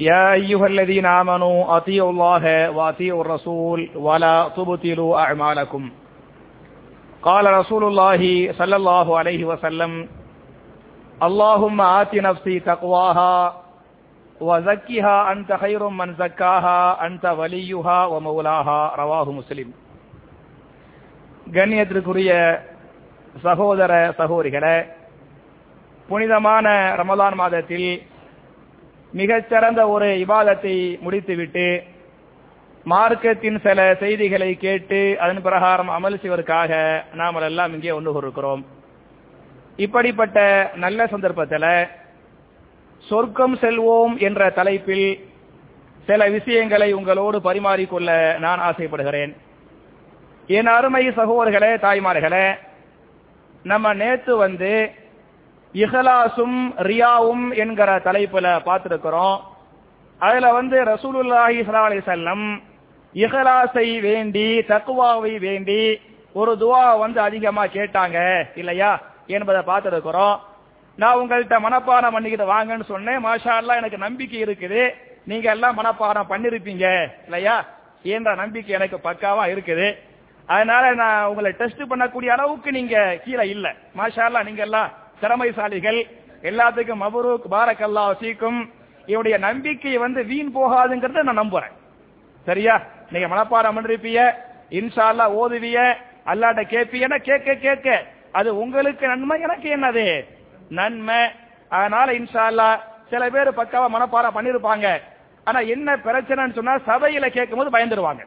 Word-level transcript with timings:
يا 0.00 0.32
أيها 0.32 0.66
الذين 0.66 1.06
آمنوا 1.06 1.76
أطيعوا 1.76 2.10
الله 2.10 2.44
وأطيعوا 2.70 3.20
الرسول 3.20 3.90
ولا 3.96 4.48
تبطلوا 4.56 5.20
أعمالكم 5.20 5.90
قال 7.22 7.52
رسول 7.54 7.84
الله 7.84 8.52
صلى 8.52 8.76
الله 8.76 9.18
عليه 9.18 9.44
وسلم 9.44 10.08
اللهم 11.22 11.80
آت 11.80 12.14
نفسي 12.14 12.60
تقواها 12.60 13.34
وزكها 14.40 15.32
أنت 15.32 15.52
خير 15.52 15.88
من 15.90 16.14
زكاها 16.14 17.06
أنت 17.06 17.24
وليها 17.38 18.06
ومولاها 18.06 18.80
رواه 18.96 19.32
مسلم 19.32 19.68
கண்ணியத்திற்குரிய 21.48 22.30
சகோதர 23.42 23.92
சகோதரிகளே 24.18 24.76
புனிதமான 26.08 26.66
ரமலான் 27.00 27.34
மாதத்தில் 27.34 27.88
மிகச்சிறந்த 29.13 29.81
ஒரு 29.87 30.07
இபாதத்தை 30.25 30.75
முடித்துவிட்டு 31.01 31.65
மார்க்கத்தின் 32.85 33.59
சில 33.61 33.79
செய்திகளை 33.99 34.49
கேட்டு 34.57 35.01
அதன் 35.19 35.41
பிரகாரம் 35.41 35.91
அமல் 35.97 36.21
செய்வதற்காக 36.21 36.71
நாம் 37.13 37.43
எல்லாம் 37.49 37.73
இங்கே 37.73 37.91
ஒன்று 37.91 38.13
இருக்கிறோம் 38.17 38.63
இப்படிப்பட்ட 39.77 40.39
நல்ல 40.75 41.07
சந்தர்ப்பத்தில் 41.07 41.69
சொர்க்கம் 43.03 43.55
செல்வோம் 43.55 44.13
என்ற 44.17 44.49
தலைப்பில் 44.49 45.07
சில 46.07 46.27
விஷயங்களை 46.29 46.89
உங்களோடு 46.93 47.37
பரிமாறிக்கொள்ள 47.39 48.09
நான் 48.39 48.59
ஆசைப்படுகிறேன். 48.59 49.33
என் 50.47 50.69
அருமை 50.77 51.03
சகோதரர்களே 51.09 51.71
தாய்மார்களே 51.85 52.45
நம்ம 53.63 53.93
நேற்று 53.93 54.33
வந்து 54.37 54.71
இஹலாசும் 55.73 56.71
ரியாவும் 56.77 57.55
என்கிற 57.55 57.99
தலைப்புல 57.99 58.59
பார்த்திருக்கிறோம். 58.65 59.39
அதுல 60.17 60.53
வந்து 60.53 60.83
ரசூலுல்லாஹி 60.83 61.73
அலி 61.73 61.97
செல்லம் 61.97 62.61
இஹலாசை 63.13 64.01
வேண்டி 64.01 64.59
தக்குவாவை 64.59 65.39
வேண்டி 65.39 66.01
ஒரு 66.33 66.57
துவா 66.59 66.99
வந்து 66.99 67.19
அதிகமா 67.19 67.65
கேட்டாங்க. 67.65 68.43
இல்லையா? 68.55 69.01
என்பதை 69.27 69.61
பார்த்திருக்கிறோம். 69.61 70.39
நான் 70.95 71.15
உங்கள்கிட்ட 71.15 71.59
மனப்பாடம் 71.59 72.11
பண்ணிக்கிட்டு 72.11 72.53
வாங்கன்னு 72.53 72.83
சொன்னேன். 72.83 73.25
மாஷா 73.25 73.75
எனக்கு 73.75 73.97
நம்பிக்கை 73.97 74.43
இருக்குது. 74.43 74.89
நீங்க 75.23 75.51
எல்லாம் 75.51 75.77
மனப்பாடம் 75.77 76.29
பண்ணிருப்பீங்க. 76.29 77.07
இல்லையா? 77.23 77.65
என்ற 78.03 78.35
நம்பிக்கை 78.35 78.75
எனக்கு 78.75 78.99
பக்காவா 79.03 79.47
இருக்குது. 79.47 79.97
அதனால 80.45 80.93
நான் 80.93 81.25
உங்களை 81.25 81.51
டெஸ்ட் 81.51 81.81
பண்ணக்கூடிய 81.81 82.27
அளவுக்கு 82.27 82.71
நீங்க 82.71 83.19
கீழே 83.23 83.49
இல்லை. 83.49 83.71
மாஷா 83.97 84.19
அல்லாஹ் 84.19 84.43
நீங்க 84.43 84.61
எல்லாம் 84.61 85.01
திறமைசாலிகள். 85.23 86.03
எல்லாத்துக்கும் 86.41 87.01
மபரூக் 87.01 87.51
பாரக்கல்லா 87.51 88.13
சீக்கும் 88.19 88.69
இவருடைய 89.05 89.37
நம்பிக்கை 89.37 89.97
வந்து 89.97 90.23
வீண் 90.23 90.51
போகாதுங்கிறத 90.55 91.23
நான் 91.23 91.39
நம்புறேன். 91.39 91.71
சரியா? 92.45 92.81
நீங்க 93.09 93.35
மனப்பாடம் 93.35 93.77
பண்ணிருப்பீங்க. 93.77 94.31
இன்ஷால்லா 94.69 95.25
ஓதுவிய 95.25 95.97
அல்லாட்ட 96.25 96.61
கேட்பீங்கன்னா 96.63 97.17
கேட்க 97.17 97.53
கேட்க. 97.53 98.03
அது 98.31 98.57
உங்களுக்கு 98.57 99.07
நன்மை 99.07 99.41
எனக்கு 99.41 99.75
என்னது? 99.77 100.25
நன்மை. 100.69 101.29
அதனால 101.69 102.11
இன்ஷால்லா 102.11 102.79
சில 103.09 103.29
பேர் 103.29 103.53
பக்காவா 103.53 103.85
மனப்பாடம் 103.93 104.35
பண்ணிருப்பாங்க. 104.35 105.01
ஆனா 105.43 105.59
என்ன 105.59 105.95
பிரச்சனைன்னு 105.95 106.53
சொன்னா 106.53 106.75
சபையில 106.75 107.27
கேட்கும் 107.27 107.59
போது 107.59 107.77
பயந்துருவாங்க. 107.77 108.25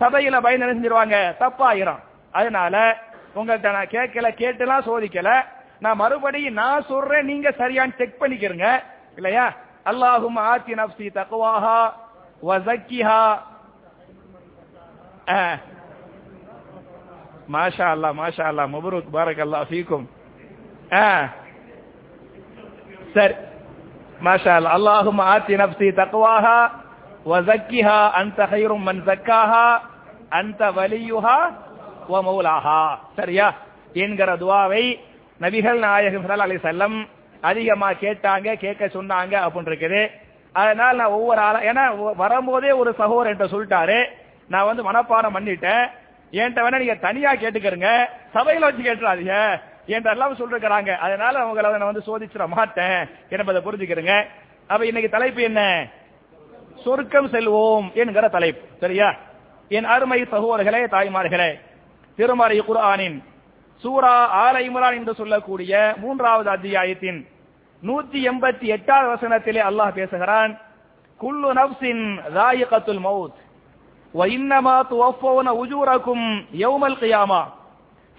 சபையில 0.00 0.40
பயந்து 0.40 0.66
செஞ்சிருவாங்க 0.66 1.34
தப்பாயிரும். 1.40 1.98
அதனால 2.30 2.98
உங்கள்கிட்ட 3.36 3.72
நான் 3.72 3.86
கேட்கல 3.86 4.28
கேட்டுலாம் 4.36 4.86
சோதிக்கல. 4.86 5.42
நான் 5.82 5.96
மறுபடியும் 5.96 6.58
நான் 6.58 6.88
சொல்றேன் 6.88 7.28
நீங்க 7.30 7.48
சரியான்னு 7.60 7.98
செக் 7.98 8.20
பண்ணிக்கிறங்க. 8.20 8.68
இல்லையா? 9.18 9.46
அல்லாஹும் 9.86 10.38
ஆத்தி 10.44 10.72
நப்சி 10.74 11.06
தக்குவாஹா 11.18 11.78
வசக்கிஹா 12.42 13.20
மாஷா 17.48 17.86
அல்லா 17.94 18.08
மாஷா 18.20 18.44
அல்லா 18.50 18.64
முபருக் 18.72 19.12
பாரக் 19.14 19.42
அல்லா 19.44 19.60
ஃபீக்கும் 19.68 20.06
சரி. 23.14 23.34
மாஷா 24.20 24.52
அல்லா 24.58 24.70
அல்லாஹும் 24.78 25.20
ஆத்தி 25.32 25.56
நப்சி 25.56 25.88
தக்குவாஹா 26.00 26.58
வசக்கிஹா 27.26 27.98
அந்த 28.20 28.40
ஹைரும் 28.52 28.84
மன் 28.88 29.02
சக்காஹா. 29.08 29.64
அந்த 30.30 30.62
வலியுஹா 30.78 31.38
வ 32.10 32.20
மௌலாஹா. 32.26 32.80
சரியா? 33.18 33.46
என்கிற 33.96 34.30
துவாவை 34.36 34.84
நபிகள் 35.42 35.78
நாயகம் 35.78 36.24
சல்லா 36.24 36.46
அலி 36.46 36.56
செல்லம் 36.62 36.96
அதிகமா 37.40 37.88
கேட்டாங்க 37.90 38.54
கேட்க 38.54 38.86
சொன்னாங்க 38.86 39.34
அப்படின்னு 39.44 39.70
இருக்குது 39.72 40.00
அதனால 40.52 40.92
நான் 40.96 41.14
ஒவ்வொரு 41.16 41.40
ஆளா 41.40 41.58
ஏன்னா 41.70 41.84
வரும்போதே 42.22 42.70
ஒரு 42.80 42.90
சகோதரன் 43.00 43.32
என்கிட்ட 43.32 43.48
சொல்லிட்டாரு. 43.54 43.98
நான் 44.48 44.68
வந்து 44.70 44.82
மனப்பாடம் 44.88 45.36
பண்ணிட்டேன். 45.36 45.84
என்கிட்ட 46.32 46.62
வேணா 46.64 46.80
நீங்க 46.82 46.94
தனியா 46.94 47.30
கேட்டுக்கிறங்க 47.34 47.90
சபையில 48.34 48.66
வச்சு 48.66 48.82
கேட்டுறாதீங்க. 48.88 49.36
என்கிட்ட 49.88 50.14
எல்லாம் 50.16 50.38
சொல்லிருக்கிறாங்க. 50.40 50.90
அதனால 50.96 51.46
உங்களை 51.46 51.70
நான் 51.70 51.90
வந்து 51.92 52.06
சோதிச்சிட 52.08 52.46
மாட்டேன் 52.56 52.98
என்பதை 53.28 53.62
புரிஞ்சுக்கிறேங்க 53.66 54.16
அப்ப 54.66 54.82
இன்னைக்கு 54.86 55.10
தலைப்பு 55.10 55.42
என்ன? 55.42 55.62
சொர்க்கம் 56.84 57.32
செல்வோம் 57.32 57.86
என்கிற 57.92 58.28
தலைப்பு. 58.28 58.62
சரியா? 58.80 59.08
என் 59.68 59.88
அருமை 59.94 60.20
சகோதரர்களே 60.34 60.82
தாய்மார்களே 60.96 61.50
திருமறை 62.18 62.60
குரானின் 62.60 63.18
சூரா 63.83 64.15
ஆல 64.41 64.55
இம்ரான் 64.67 64.97
என்று 64.99 65.13
சொல்லக்கூடிய 65.13 65.71
மூன்றாவது 66.03 66.49
அத்தியாயத்தின் 66.49 67.19
நூத்தி 67.83 68.19
எண்பத்தி 68.29 68.65
எட்டாவது 68.75 69.07
வசனத்திலே 69.13 69.61
அல்லாஹ் 69.69 69.95
பேசுகிறான் 69.95 70.51
குல்லு 71.21 71.49
நப்சின் 71.59 72.03
ராயிகத்துல் 72.37 73.03
மவுத் 73.07 73.37
وإنما 74.13 74.75
توفون 74.85 75.47
أجوركم 75.55 76.19
يوم 76.55 76.81
القيامة 76.85 77.41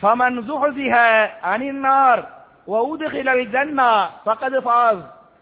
فمن 0.00 0.32
زحزح 0.42 0.94
عن 1.42 1.60
النار 1.64 2.18
وأدخل 2.66 3.28
الجنة 3.30 3.90
فقد 4.26 4.52
فاز 4.60 4.98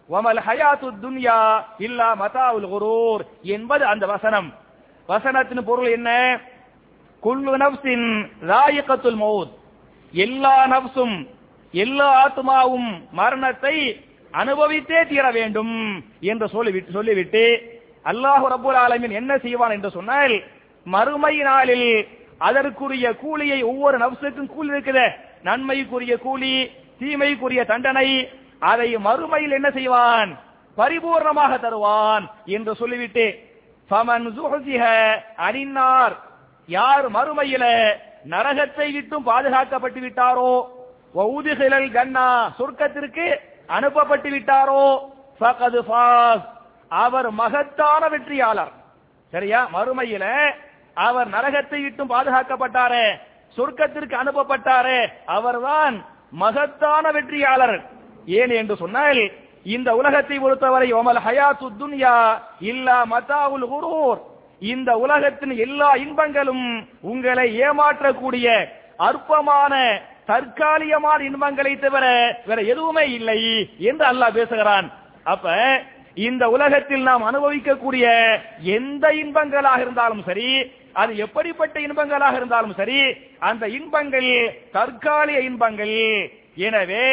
وما 0.08 0.30
الحياة 0.30 0.82
الدنيا 0.84 1.42
إلا 1.80 2.08
متاع 2.14 2.50
الغرور 2.54 3.18
என்பது 3.54 3.84
அந்த 3.86 4.04
வசனம் 4.06 4.48
வசனத்தின் 5.08 5.66
பொருள் 5.68 5.90
என்ன 5.90 6.10
குல்லு 7.22 7.52
நப்சின் 7.62 8.06
ராயிகத்துல் 8.44 9.20
மவுத் 9.22 9.52
எல்லா 10.13 10.55
நப்சும் 10.73 11.15
எல்லா 11.73 12.07
ஆத்மாவும் 12.23 12.89
மரணத்தை 13.19 13.75
அனுபவித்தே 14.33 14.99
தீர 15.09 15.25
வேண்டும் 15.37 15.75
என்று 16.31 16.47
சொல்லிவிட்டு 16.55 16.91
சொல்லிவிட்டு 16.97 17.43
அல்லாஹு 18.11 18.45
ரபுல் 18.53 18.79
ஆலமின் 18.83 19.17
என்ன 19.19 19.31
செய்வான் 19.45 19.75
என்று 19.77 19.89
சொன்னால் 19.97 20.35
மறுமை 20.85 21.35
நாளில் 21.49 21.89
அதற்குரிய 22.47 23.05
கூலியை 23.21 23.59
ஒவ்வொரு 23.69 23.97
நப்சுக்கும் 24.03 24.51
கூலி 24.55 24.69
இருக்குது. 24.73 25.05
நன்மைக்குரிய 25.47 26.13
கூலி 26.25 26.53
தீமைக்குரிய 26.99 27.61
தண்டனை 27.71 28.07
அதை 28.71 28.89
மறுமையில் 29.07 29.55
என்ன 29.57 29.69
செய்வான்? 29.77 30.29
பரிபூர்ணமாக 30.77 31.53
தருவான் 31.65 32.25
என்று 32.57 32.73
சொல்லிவிட்டு 32.81 33.25
ஃபமன் 33.89 34.27
சுஹசிஹ 34.37 34.83
அனின்னார். 35.47 36.15
யார் 36.69 37.05
மறுமையில 37.17 37.65
நரகத்தை 38.31 38.87
விட்டும் 38.93 39.27
பாதுகாக்கப்பட்டு 39.27 39.99
விட்டாரோ? 40.05 40.51
வௌதுகிலல் 41.15 41.91
கண்ணா 41.91 42.27
சொர்க்கத்திற்கு 42.59 43.25
அனுப்பப்பட்டு 43.67 44.29
விட்டாரோ? 44.29 44.83
ஃபகது 45.39 45.79
ஃபாஸ். 45.87 46.45
அவர் 46.89 47.29
மகத்தான 47.31 48.07
வெற்றியாளர். 48.07 48.71
சரியா? 49.33 49.67
மறுமையில 49.73 50.25
அவர் 50.93 51.27
நரகத்தை 51.29 51.79
விட்டும் 51.81 52.09
பாதுகாக்கப்பட்டாரே 52.09 53.05
சொர்க்கத்திற்கு 53.57 54.15
அனுப்பப்பட்டாரே 54.21 54.99
அவர்தான் 55.25 55.95
மகத்தான 56.29 57.11
வெற்றியாளர். 57.11 57.77
ஏன் 58.25 58.49
என்று 58.49 58.75
சொன்னால் 58.75 59.21
இந்த 59.63 59.89
உலகத்தை 59.95 60.39
பொறுத்தவரை 60.39 60.93
ஒமல் 60.93 61.21
ஹயாத்து 61.27 61.67
துன்யா 61.79 62.15
இல்லா 62.59 62.97
மதாவுல் 63.11 63.67
குரூர். 63.73 64.21
இந்த 64.61 64.91
உலகத்தின் 65.05 65.53
எல்லா 65.65 65.89
இன்பங்களும் 66.03 66.65
உங்களை 67.11 67.47
ஏமாற்றக்கூடிய 67.65 68.47
அற்பமான 69.07 69.73
தற்காலிகமான 70.29 71.19
இன்பங்களை 71.29 71.73
தவிர 71.83 72.05
வேற 72.47 72.59
எதுவுமே 72.71 73.05
இல்லை 73.17 73.41
என்று 73.89 74.05
அல்லாஹ் 74.11 74.37
பேசுகிறான். 74.39 74.87
அப்ப 75.33 75.53
இந்த 76.27 76.43
உலகத்தில் 76.55 77.03
நாம் 77.09 77.27
அனுபவிக்கக்கூடிய 77.29 78.05
எந்த 78.77 79.05
இன்பங்களாக 79.21 79.79
இருந்தாலும் 79.85 80.23
சரி 80.29 80.49
அது 81.01 81.11
எப்படிப்பட்ட 81.25 81.77
இன்பங்களாக 81.87 82.35
இருந்தாலும் 82.39 82.75
சரி 82.79 82.99
அந்த 83.49 83.63
இன்பங்கள் 83.77 84.29
தற்காலிக 84.75 85.39
இன்பங்கள். 85.49 85.97
எனவே 86.67 87.07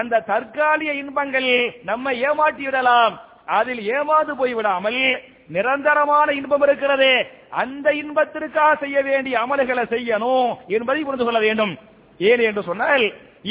அந்த 0.00 0.22
தற்காலிக 0.32 0.92
இன்பங்கள் 1.02 1.50
நம்மை 1.90 2.14
ஏமாற்றி 2.28 2.64
விடலாம். 2.66 3.14
அதில் 3.58 3.82
ஏமாந்து 3.96 4.34
போய் 4.40 4.54
விடாமல் 4.58 5.02
நிரந்தரமான 5.48 6.28
இன்பம் 6.32 6.64
இருக்கிறதே. 6.66 7.14
அந்த 7.62 7.86
இன்பத்திற்காக 7.92 8.76
செய்ய 8.82 9.02
வேண்டிய 9.02 9.34
அமல்களை 9.44 9.84
செய்யணும் 9.94 10.50
என்பதை 10.76 11.02
புரிந்து 11.04 11.24
கொள்ள 11.24 11.40
வேண்டும். 11.46 11.74
ஏன் 12.20 12.42
என்று 12.48 12.62
சொன்னால் 12.62 13.04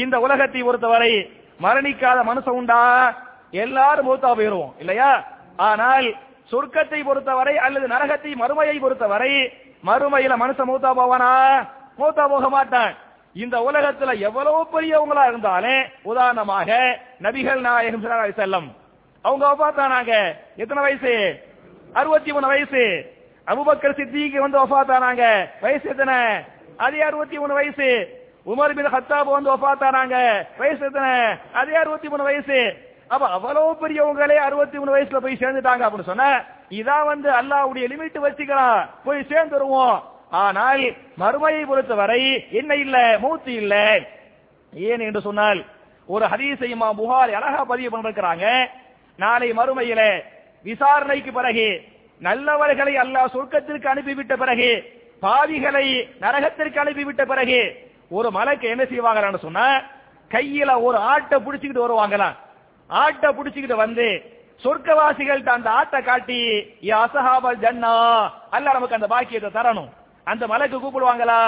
இந்த 0.03 0.15
உலகத்தை 0.19 0.61
பொறுத்தவரை 0.63 1.13
மரணிக்காத 1.63 2.19
மனுஷன் 2.29 2.57
உண்டா? 2.59 2.81
எல்லாரும் 3.63 4.07
மூத்தா 4.09 4.29
போயிருவோம் 4.37 4.73
இல்லையா? 4.83 5.11
ஆனால் 5.69 6.07
சொர்க்கத்தை 6.51 6.99
பொறுத்தவரை 7.03 7.55
அல்லது 7.65 7.87
நரகத்தை 7.87 8.31
மறுமையை 8.41 8.75
பொறுத்தவரை 8.79 9.31
மறுமையில 9.89 10.33
மனுஷன் 10.43 10.69
மூத்தா 10.71 10.91
போவானா? 10.99 11.31
மூத்தா 11.99 12.23
போக 12.33 12.47
மாட்டான். 12.49 12.93
இந்த 13.43 13.55
உலகத்துல 13.67 14.11
எவ்வளவு 14.27 14.59
பெரியவங்களா 14.73 15.23
இருந்தாலே 15.29 15.75
உதாரணமாக 16.11 16.69
நபிகள் 17.25 17.61
நாயகம் 17.67 18.03
செல்லம் 18.03 18.21
அலைஹி 18.21 18.35
வஸல்லம். 18.35 18.67
அவங்க 19.25 19.43
வஃபாத்தானாங்க 19.49 20.13
எத்தனை 20.61 20.81
வயசு? 20.85 21.13
அறுபத்தி 21.93 22.31
மூணு 22.31 22.47
வயசு. 22.47 23.13
அபுபக்கர் 23.47 23.97
சித்திக்கு 23.97 24.37
வந்து 24.37 24.57
வஃபாத்தானாங்க 24.65 25.49
வயசு 25.61 25.89
எத்தனை? 25.89 26.15
அதே 26.77 27.01
அறுபத்தி 27.01 27.39
மூணு 27.39 27.53
வயசு. 27.53 27.87
உமர் 28.45 28.75
பின் 28.75 28.93
ஹத்தாப் 28.93 29.31
வந்து 29.31 29.53
வஃபாத்தானாங்க 29.53 30.45
வயசு 30.57 30.85
எத்தனை? 30.85 31.35
அதே 31.53 31.75
அறுபத்தி 31.75 32.09
மூணு 32.09 32.23
வயசு. 32.23 32.77
அப்ப 33.07 33.27
அவ்வளவு 33.27 33.77
பெரியவங்களே 33.81 34.35
அறுபத்தி 34.35 34.77
மூணு 34.77 34.95
வயசுல 34.95 35.17
போய் 35.17 35.37
சேர்ந்துட்டாங்க 35.39 35.83
அப்படின்னு 35.85 36.01
சொன்ன. 36.01 36.45
இதான் 36.69 37.05
வந்து 37.05 37.31
அல்லாஹ்வுடைய 37.31 37.91
லிமிட் 37.91 38.17
வச்சுக்கலாம் 38.23 38.87
போய் 39.03 39.25
சேர்ந்துருவோம். 39.29 40.01
ஆனால் 40.29 40.83
மறுமையை 41.19 41.65
பொறுத்தவரை 41.65 42.47
என்ன 42.51 42.75
இல்ல 42.75 43.17
மூத்து 43.19 43.53
இல்ல. 43.53 43.99
ஏன் 44.73 44.99
என்று 44.99 45.21
சொன்னால் 45.21 45.65
ஒரு 46.05 46.25
ஹதீஸை 46.25 46.95
புகார் 46.95 47.33
அழகா 47.33 47.63
பதிவு 47.63 47.97
பண்ணிருக்கிறாங்க. 47.97 48.65
நாளை 49.17 49.51
மறுமையில 49.51 50.23
விசாரணைக்கு 50.65 51.31
பிறகு 51.39 51.67
நல்லவர்களை 52.21 52.93
அல்லாஹ் 53.03 53.33
சொர்க்கத்திற்கு 53.35 53.87
அனுப்பிவிட்ட 53.93 54.33
பிறகு 54.43 54.69
பாவிகளை 55.23 55.87
நரகத்திற்கு 56.23 56.77
அனுப்பிவிட்ட 56.83 57.23
பிறகு 57.31 57.59
ஒரு 58.17 58.29
மலைக்கு 58.37 58.67
என்ன 58.73 58.83
செய்வாங்களான்னு 58.91 59.45
சொன்னா 59.47 59.67
கையில 60.31 60.71
ஒரு 60.87 60.97
ஆட்டை 61.11 61.37
புடிச்சுக்கிட்டு 61.45 61.85
வருவாங்களாம். 61.85 62.37
ஆட்டை 62.89 63.29
புடிச்சுக்கிட்டு 63.37 63.77
வந்து 63.83 64.07
சொர்க்கவாசிகள்ட்ட 64.63 65.51
அந்த 65.57 65.69
ஆட்டை 65.79 65.99
காட்டி 66.01 66.39
யா 66.89 66.99
அசஹாபல் 67.07 67.59
ஜன்னா 67.63 67.93
அல்ல 68.55 68.73
நமக்கு 68.77 68.97
அந்த 68.97 69.07
பாக்கியத்தை 69.13 69.51
தரணும். 69.57 69.91
அந்த 70.27 70.43
மலைக்கு 70.51 70.77
கூப்பிடுவாங்களா 70.79 71.39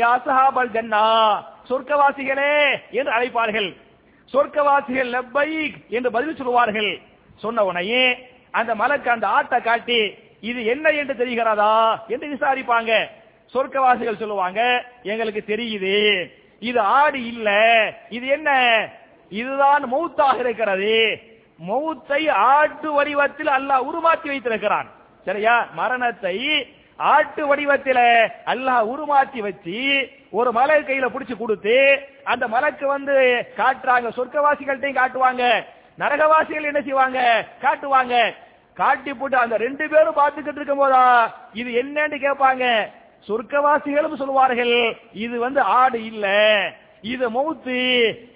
யா 0.00 0.10
அசஹாபல் 0.18 0.74
ஜன்னா 0.76 1.04
சொர்க்கவாசிகளே 1.70 2.52
என்று 2.98 3.12
அழைப்பார்கள். 3.16 3.70
சொர்க்கவாசிகள் 4.32 5.12
லெப்பை 5.16 5.48
என்று 5.96 6.10
பதில் 6.16 6.38
சொல்லுவார்கள். 6.40 6.92
சொன்ன 7.44 7.64
உடனே 7.70 8.04
அந்த 8.52 8.74
மலக்கு 8.74 9.10
அந்த 9.10 9.26
ஆட்டை 9.36 9.58
காட்டி 9.62 10.00
இது 10.50 10.60
என்ன 10.64 10.86
என்று 11.00 11.14
தெரிகிறதா 11.20 11.74
என்று 12.14 12.26
விசாரிப்பாங்க. 12.34 12.92
சொர்க்கவாசிகள் 13.54 14.20
சொல்லுவாங்க 14.22 14.60
எங்களுக்கு 15.02 15.42
தெரியுது. 15.52 15.96
இது 16.68 16.80
ஆடு 16.80 17.20
இல்ல 17.32 17.48
இது 18.16 18.26
என்ன? 18.26 18.50
இதுதான் 19.40 19.84
மௌத்தாக 19.92 20.38
இருக்கிறது. 20.38 20.96
மௌத்தை 21.68 22.22
ஆட்டு 22.28 22.88
வடிவத்தில் 22.92 23.50
அல்லாஹ் 23.58 23.86
உருமாற்றி 23.88 24.28
வைத்திருக்கிறான். 24.32 24.88
சரியா? 25.26 25.56
மரணத்தை 25.80 26.36
ஆட்டு 26.98 27.42
வடிவத்தில் 27.46 28.04
அல்லாஹ் 28.52 28.88
உருமாற்றி 28.92 29.40
வச்சு 29.46 29.78
ஒரு 30.38 30.52
மலை 30.52 30.78
கையில 30.82 31.06
புடிச்சு 31.14 31.36
கொடுத்து 31.36 31.76
அந்த 32.32 32.44
மலைக்கு 32.48 32.86
வந்து 32.86 33.14
காட்டுறாங்க. 33.60 34.08
சொர்க்கவாசிகள்ட்டையும் 34.18 35.00
காட்டுவாங்க. 35.00 35.44
நரகவாசிகள் 36.02 36.70
என்ன 36.70 36.80
செய்வாங்க? 36.80 37.20
காட்டுவாங்க. 37.64 38.14
காட்டி 38.80 39.14
போட்டு 39.14 39.36
அந்த 39.36 39.56
ரெண்டு 39.56 39.84
பேரும் 39.88 40.18
பார்த்துக்கிட்டு 40.20 40.60
இருக்கும் 40.60 40.82
போதா 40.82 41.02
இது 41.60 41.70
என்னன்னு 41.82 42.16
கேட்பாங்க. 42.26 42.64
சொர்க்கவாசிகளும் 43.28 44.20
சொல்வார்கள் 44.22 44.76
இது 45.24 45.38
வந்து 45.38 45.60
ஆடு 45.60 45.98
இல்ல. 46.04 46.26
இது 47.12 47.24
மௌத்து 47.30 47.78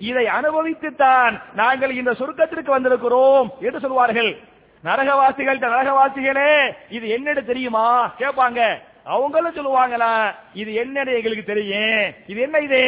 இதை 0.09 0.25
அனுபவித்துத்தான் 0.39 1.35
நாங்கள் 1.55 1.93
இந்த 2.01 2.13
சொர்க்கத்திற்கு 2.21 2.71
வந்திருக்கிறோம் 2.77 3.49
என்று 3.61 3.81
சொல்வார்கள் 3.81 4.31
நரகவாசிகள் 4.85 5.63
நரகவாசிகளே 5.65 6.51
இது 6.89 7.07
என்னன்னு 7.17 7.43
தெரியுமா? 7.45 7.87
கேட்பாங்க. 8.19 8.61
அவங்களும் 9.15 9.57
சொல்லுவாங்களா 9.59 10.13
இது 10.61 10.71
என்னன்னு 10.83 11.17
எங்களுக்கு 11.19 11.45
தெரியும். 11.45 12.15
இது 12.27 12.41
என்ன 12.41 12.59
இது? 12.59 12.83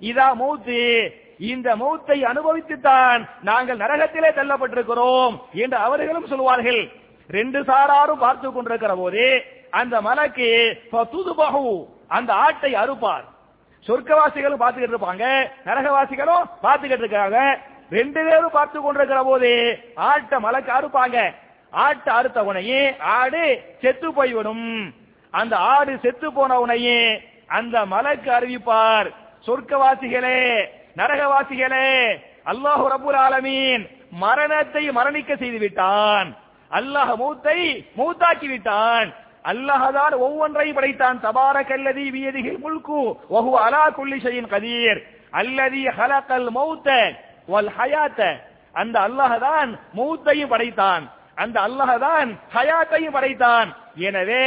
இதா 0.00 0.26
மௌத்து 0.40 0.80
இந்த 1.38 1.76
மௌத்தை 1.76 2.24
அனுபவித்துத்தான் 2.24 3.28
நாங்கள் 3.42 3.76
நரகத்திலே 3.76 4.30
தள்ளப்பட்டிருக்கிறோம் 4.30 5.40
என்று 5.52 5.76
அவர்களும் 5.76 6.26
சொல்வார்கள். 6.26 6.92
ரெண்டு 7.28 7.60
சாராரும் 7.60 8.18
பார்த்து 8.18 8.52
கொண்டிருக்கிற 8.52 8.94
போது 8.96 9.44
அந்த 9.70 10.00
மலக்கு 10.00 10.76
அந்த 12.08 12.32
ஆட்டை 12.32 12.74
அறுப்பார். 12.74 13.24
சொர்க்கவாசிகளும் 13.86 14.62
பார்த்துக்கிட்டு 14.62 14.96
இருப்பாங்க. 14.96 15.50
நரகவாசிகளும் 15.64 16.44
பார்த்துக்கிட்டு 16.62 16.98
இருக்காங்க. 16.98 17.60
ரெண்டு 17.90 18.24
பேரும் 18.24 18.50
பார்த்து 18.50 18.80
கொண்டிருக்கிற 18.80 19.22
போது 19.22 19.80
ஆட்டை 19.94 20.40
மலக்கு 20.40 20.72
அறுப்பாங்க. 20.72 21.34
ஆட்டை 21.70 22.14
அறுத்த 22.14 22.42
உனையே 22.42 23.00
ஆடு 23.00 23.62
செத்து 23.80 24.14
போய்விடும். 24.14 24.94
அந்த 25.30 25.56
ஆடு 25.56 25.98
செத்து 26.02 26.32
போன 26.32 26.66
உனையே 26.66 27.20
அந்த 27.46 27.86
மலக்கு 27.86 28.30
அறிவிப்பார். 28.30 29.10
சொர்க்கவாசிகளே 29.46 30.68
நரகவாசிகளே 30.96 31.90
அல்லாஹு 32.52 32.84
ரபுல் 32.94 33.18
ஆலமீன் 33.26 33.84
மரணத்தை 34.24 34.82
மரணிக்க 34.98 35.30
செய்து 35.42 35.58
விட்டான். 35.62 36.28
அல்லாஹ் 36.70 37.12
மூத்தை 37.22 37.58
மூத்தாக்கி 37.98 38.46
விட்டான். 38.52 39.08
அல்லாஹதான் 39.52 40.14
ஒவ்வொன்றையும் 40.26 40.78
படைத்தான். 40.78 41.18
தபார 41.26 41.56
கல்லதி 41.70 42.06
வியதிகில் 42.14 42.62
முல்கு 42.64 43.00
வகு 43.34 43.52
அலா 43.66 43.84
குல்லி 43.98 44.18
ஷைஇன் 44.24 44.50
கதீர். 44.54 45.00
அல்லதி 45.40 45.82
ஹலகல் 45.98 46.48
மௌத்த 46.58 46.88
வல் 47.52 47.70
ஹயாத்த. 47.78 48.20
அந்த 48.80 48.96
அல்லாஹ்தான் 49.06 49.70
மௌத்தையும் 49.98 50.52
படைத்தான். 50.54 51.04
அந்த 51.42 51.56
அல்லாஹ்தான் 51.66 52.28
ஹயாத்தையும் 52.56 53.16
படைத்தான். 53.16 53.68
எனவே 54.08 54.46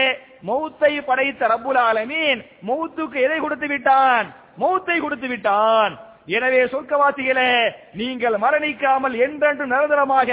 மௌத்தை 0.50 0.94
படைத்த 1.10 1.42
ரப்புல் 1.54 1.82
ஆலமீன் 1.90 2.40
மௌத்துக்கு 2.70 3.18
எதை 3.28 3.40
கொடுத்து 3.40 3.68
விட்டான்? 3.74 4.28
மௌத்தை 4.62 4.98
கொடுத்து 5.00 5.28
விட்டான். 5.34 5.94
எனவே 6.36 6.60
சொர்க்கவாசிகளே 6.64 7.74
நீங்கள் 7.94 8.34
மரணிக்காமல் 8.34 9.16
என்றென்று 9.26 9.66
நிரந்தரமாக 9.66 10.32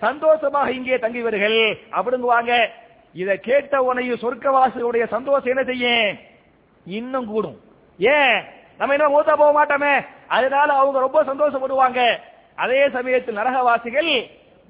சந்தோஷமாக 0.00 0.72
இங்கே 0.72 0.96
தங்குவீர்கள். 0.96 1.78
அப்படிங்குவாங்க 1.96 2.52
இதை 3.14 3.34
கேட்ட 3.40 3.82
உனையும் 3.82 4.22
சொர்க்கவாசிகளுடைய 4.22 5.04
சந்தோஷம் 5.06 5.52
என்ன 5.56 5.64
செய்யும்? 5.64 6.18
இன்னும் 6.86 7.26
கூடும். 7.26 7.58
ஏன்? 7.98 8.44
நம்ம 8.78 8.94
என்ன 8.94 9.08
மூத்தா 9.08 9.34
போக 9.36 9.52
மாட்டோமே. 9.58 10.06
அதனால 10.26 10.72
அவங்க 10.72 10.98
ரொம்ப 10.98 11.22
சந்தோஷப்படுவாங்க. 11.22 12.00
அதே 12.56 12.88
சமயத்தில் 12.88 13.38
நரகவாசிகள் 13.38 14.10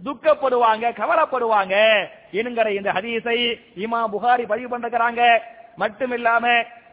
துக்கப்படுவாங்க 0.04 0.86
கவலைப்படுவாங்க. 1.00 1.74
என்கிற 2.30 2.72
இந்த 2.72 2.92
ஹதீஸை 2.92 3.38
இமா 3.76 4.00
புகாரி 4.12 4.46
பதிவு 4.46 4.68
பண்றாங்க 4.68 5.22
மட்டும் 5.76 6.12
இல்லாம 6.12 6.46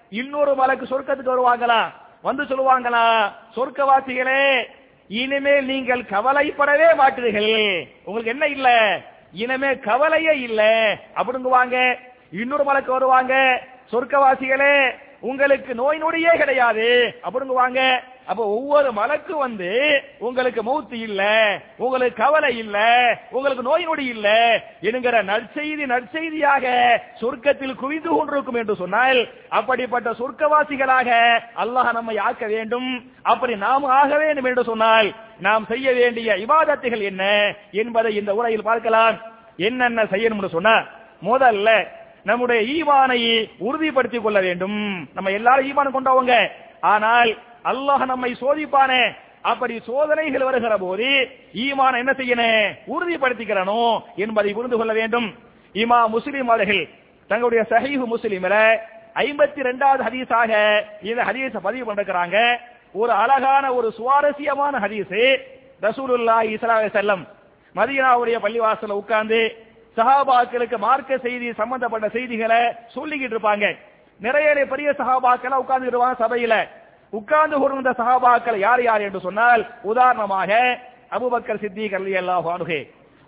இன்னொரு 0.10 0.56
மலைக்கு 0.56 0.86
சொர்க்கத்துக்கு 0.86 1.36
வருவாங்களா? 1.36 1.82
வந்து 2.24 2.44
சொல்லுவாங்களா 2.44 3.32
சொர்க்கவாசிகளே 3.56 4.64
இனிமேல் 5.08 5.66
நீங்கள் 5.66 6.02
கவலைப்படவே 6.02 6.86
மாட்டீர்கள். 6.98 7.88
உங்களுக்கு 8.04 8.32
என்ன 8.32 8.46
இல்ல? 8.46 9.00
இனிமே 9.34 9.78
கவலையே 9.78 10.40
இல்ல. 10.40 10.62
அப்படிங்குவாங்க. 11.16 11.96
இன்னொரு 12.32 12.64
மலைக்கு 12.64 12.92
வருவாங்க. 12.92 13.64
சொர்க்கவாசிகளே 13.92 14.96
உங்களுக்கு 15.20 15.76
நோய் 15.76 16.04
நொடியே 16.04 16.38
கிடையாது. 16.38 17.20
அப்படிங்குவாங்க. 17.24 18.00
அப்ப 18.30 18.42
ஒவ்வொரு 18.56 18.90
மலக்கு 19.00 19.34
வந்து 19.44 19.70
உங்களுக்கு 20.28 20.62
மௌத்து 20.68 20.98
இல்ல 21.08 21.22
உங்களுக்கு 21.84 22.18
கவலை 22.22 22.52
இல்ல 22.64 22.78
உங்களுக்கு 23.38 23.64
நோய் 23.68 23.88
நொடி 23.90 24.06
இல்ல 24.16 24.28
என்கிற 24.88 25.16
நற்செய்தி 25.32 25.86
நற்செய்தியாக 25.94 26.66
சொர்க்கத்தில் 27.22 27.76
குவிந்து 27.82 28.12
கொண்டிருக்கும் 28.14 28.60
என்று 28.62 28.76
சொன்னால் 28.82 29.20
அப்படிப்பட்ட 29.60 30.12
சொர்க்கவாசிகளாக 30.22 31.10
அல்லாஹ் 31.64 31.92
நம்மை 32.00 32.18
ஆக்க 32.28 32.46
வேண்டும். 32.54 32.90
அப்படி 33.32 33.54
நாம் 33.66 33.86
ஆக 34.00 34.12
வேண்டும் 34.24 34.50
என்று 34.52 34.64
சொன்னால் 34.72 35.10
நாம் 35.48 35.70
செய்ய 35.74 35.88
வேண்டிய 36.00 36.38
இவாதத்துகள் 36.46 37.04
என்ன 37.12 37.24
என்பதை 37.84 38.12
இந்த 38.22 38.34
உரையில் 38.40 38.68
பார்க்கலாம். 38.70 39.16
என்னென்ன 39.68 40.04
செய்யணும்னு 40.14 40.56
சொன்ன 40.58 40.72
முதல்ல 41.30 41.70
நம்முடைய 42.30 42.60
ஈவானை 42.76 43.22
உறுதிப்படுத்திக் 43.68 44.24
கொள்ள 44.26 44.40
வேண்டும். 44.46 44.78
நம்ம 45.16 45.32
எல்லாரும் 45.40 45.68
ஈவான் 45.72 45.96
கொண்டவங்க. 45.96 46.36
ஆனால் 46.94 47.32
அல்லாஹ் 47.72 48.06
நம்மை 48.06 48.32
சோதிப்பானே. 48.42 49.04
அப்படி 49.42 49.76
சோதனைகள் 49.86 50.44
வருகிற 50.44 50.78
போது 50.78 51.08
ஈமான 51.64 51.98
என்ன 51.98 52.12
செய்யணும் 52.18 52.76
உறுதிப்படுத்திக்கிறனோ 52.94 53.82
என்பதை 54.16 54.54
புரிந்து 54.54 54.78
கொள்ள 54.78 54.94
வேண்டும். 54.94 55.28
இமா 55.74 56.00
முஸ்லிம் 56.16 56.50
அவர்கள் 56.50 56.84
தங்களுடைய 57.28 57.64
சஹீஹ் 57.70 58.06
முஸ்லிம்ல 58.14 58.58
ஐம்பத்தி 59.24 59.62
ரெண்டாவது 59.70 60.02
ஹதீஸாக 60.08 60.52
இந்த 61.10 61.22
ஹதீஸ 61.30 61.58
பதிவு 61.68 61.84
பண்ணிருக்கிறாங்க. 61.88 62.38
ஒரு 62.94 63.12
அழகான 63.12 63.74
ஒரு 63.74 63.92
சுவாரஸ்யமான 63.92 64.80
ஹதீஸ். 64.86 65.20
ரசூலுல்லா 65.86 66.38
இஸ்லாவை 66.56 66.90
செல்லம் 66.98 67.24
மதியனாவுடைய 67.76 68.38
பள்ளிவாசல 68.46 68.98
உட்கார்ந்து 69.02 69.42
சஹாபாக்களுக்கு 69.98 70.78
மார்க்க 70.78 71.18
செய்தி 71.18 71.48
சம்பந்தப்பட்ட 71.54 72.10
செய்திகளை 72.10 72.62
சொல்லிக்கிட்டு 72.96 73.36
இருப்பாங்க. 73.36 73.66
நிறைய 74.20 74.66
பெரிய 74.74 74.90
சஹாபாக்கள் 75.00 75.62
உட்கார்ந்து 75.64 75.92
சபையில. 76.24 76.56
உட்கார்ந்து 77.14 77.58
கொண்டிருந்த 77.58 77.92
சஹாபாக்கள் 78.00 78.58
யார் 78.60 78.82
யார் 78.84 79.06
என்று 79.08 79.20
சொன்னால் 79.20 79.62
உதாரணமாக 79.84 80.52
அபுபக்கர் 81.12 81.62
சித்திக் 81.64 81.98
ரலியல்லாஹு 82.00 82.50
அன்ஹு 82.54 82.80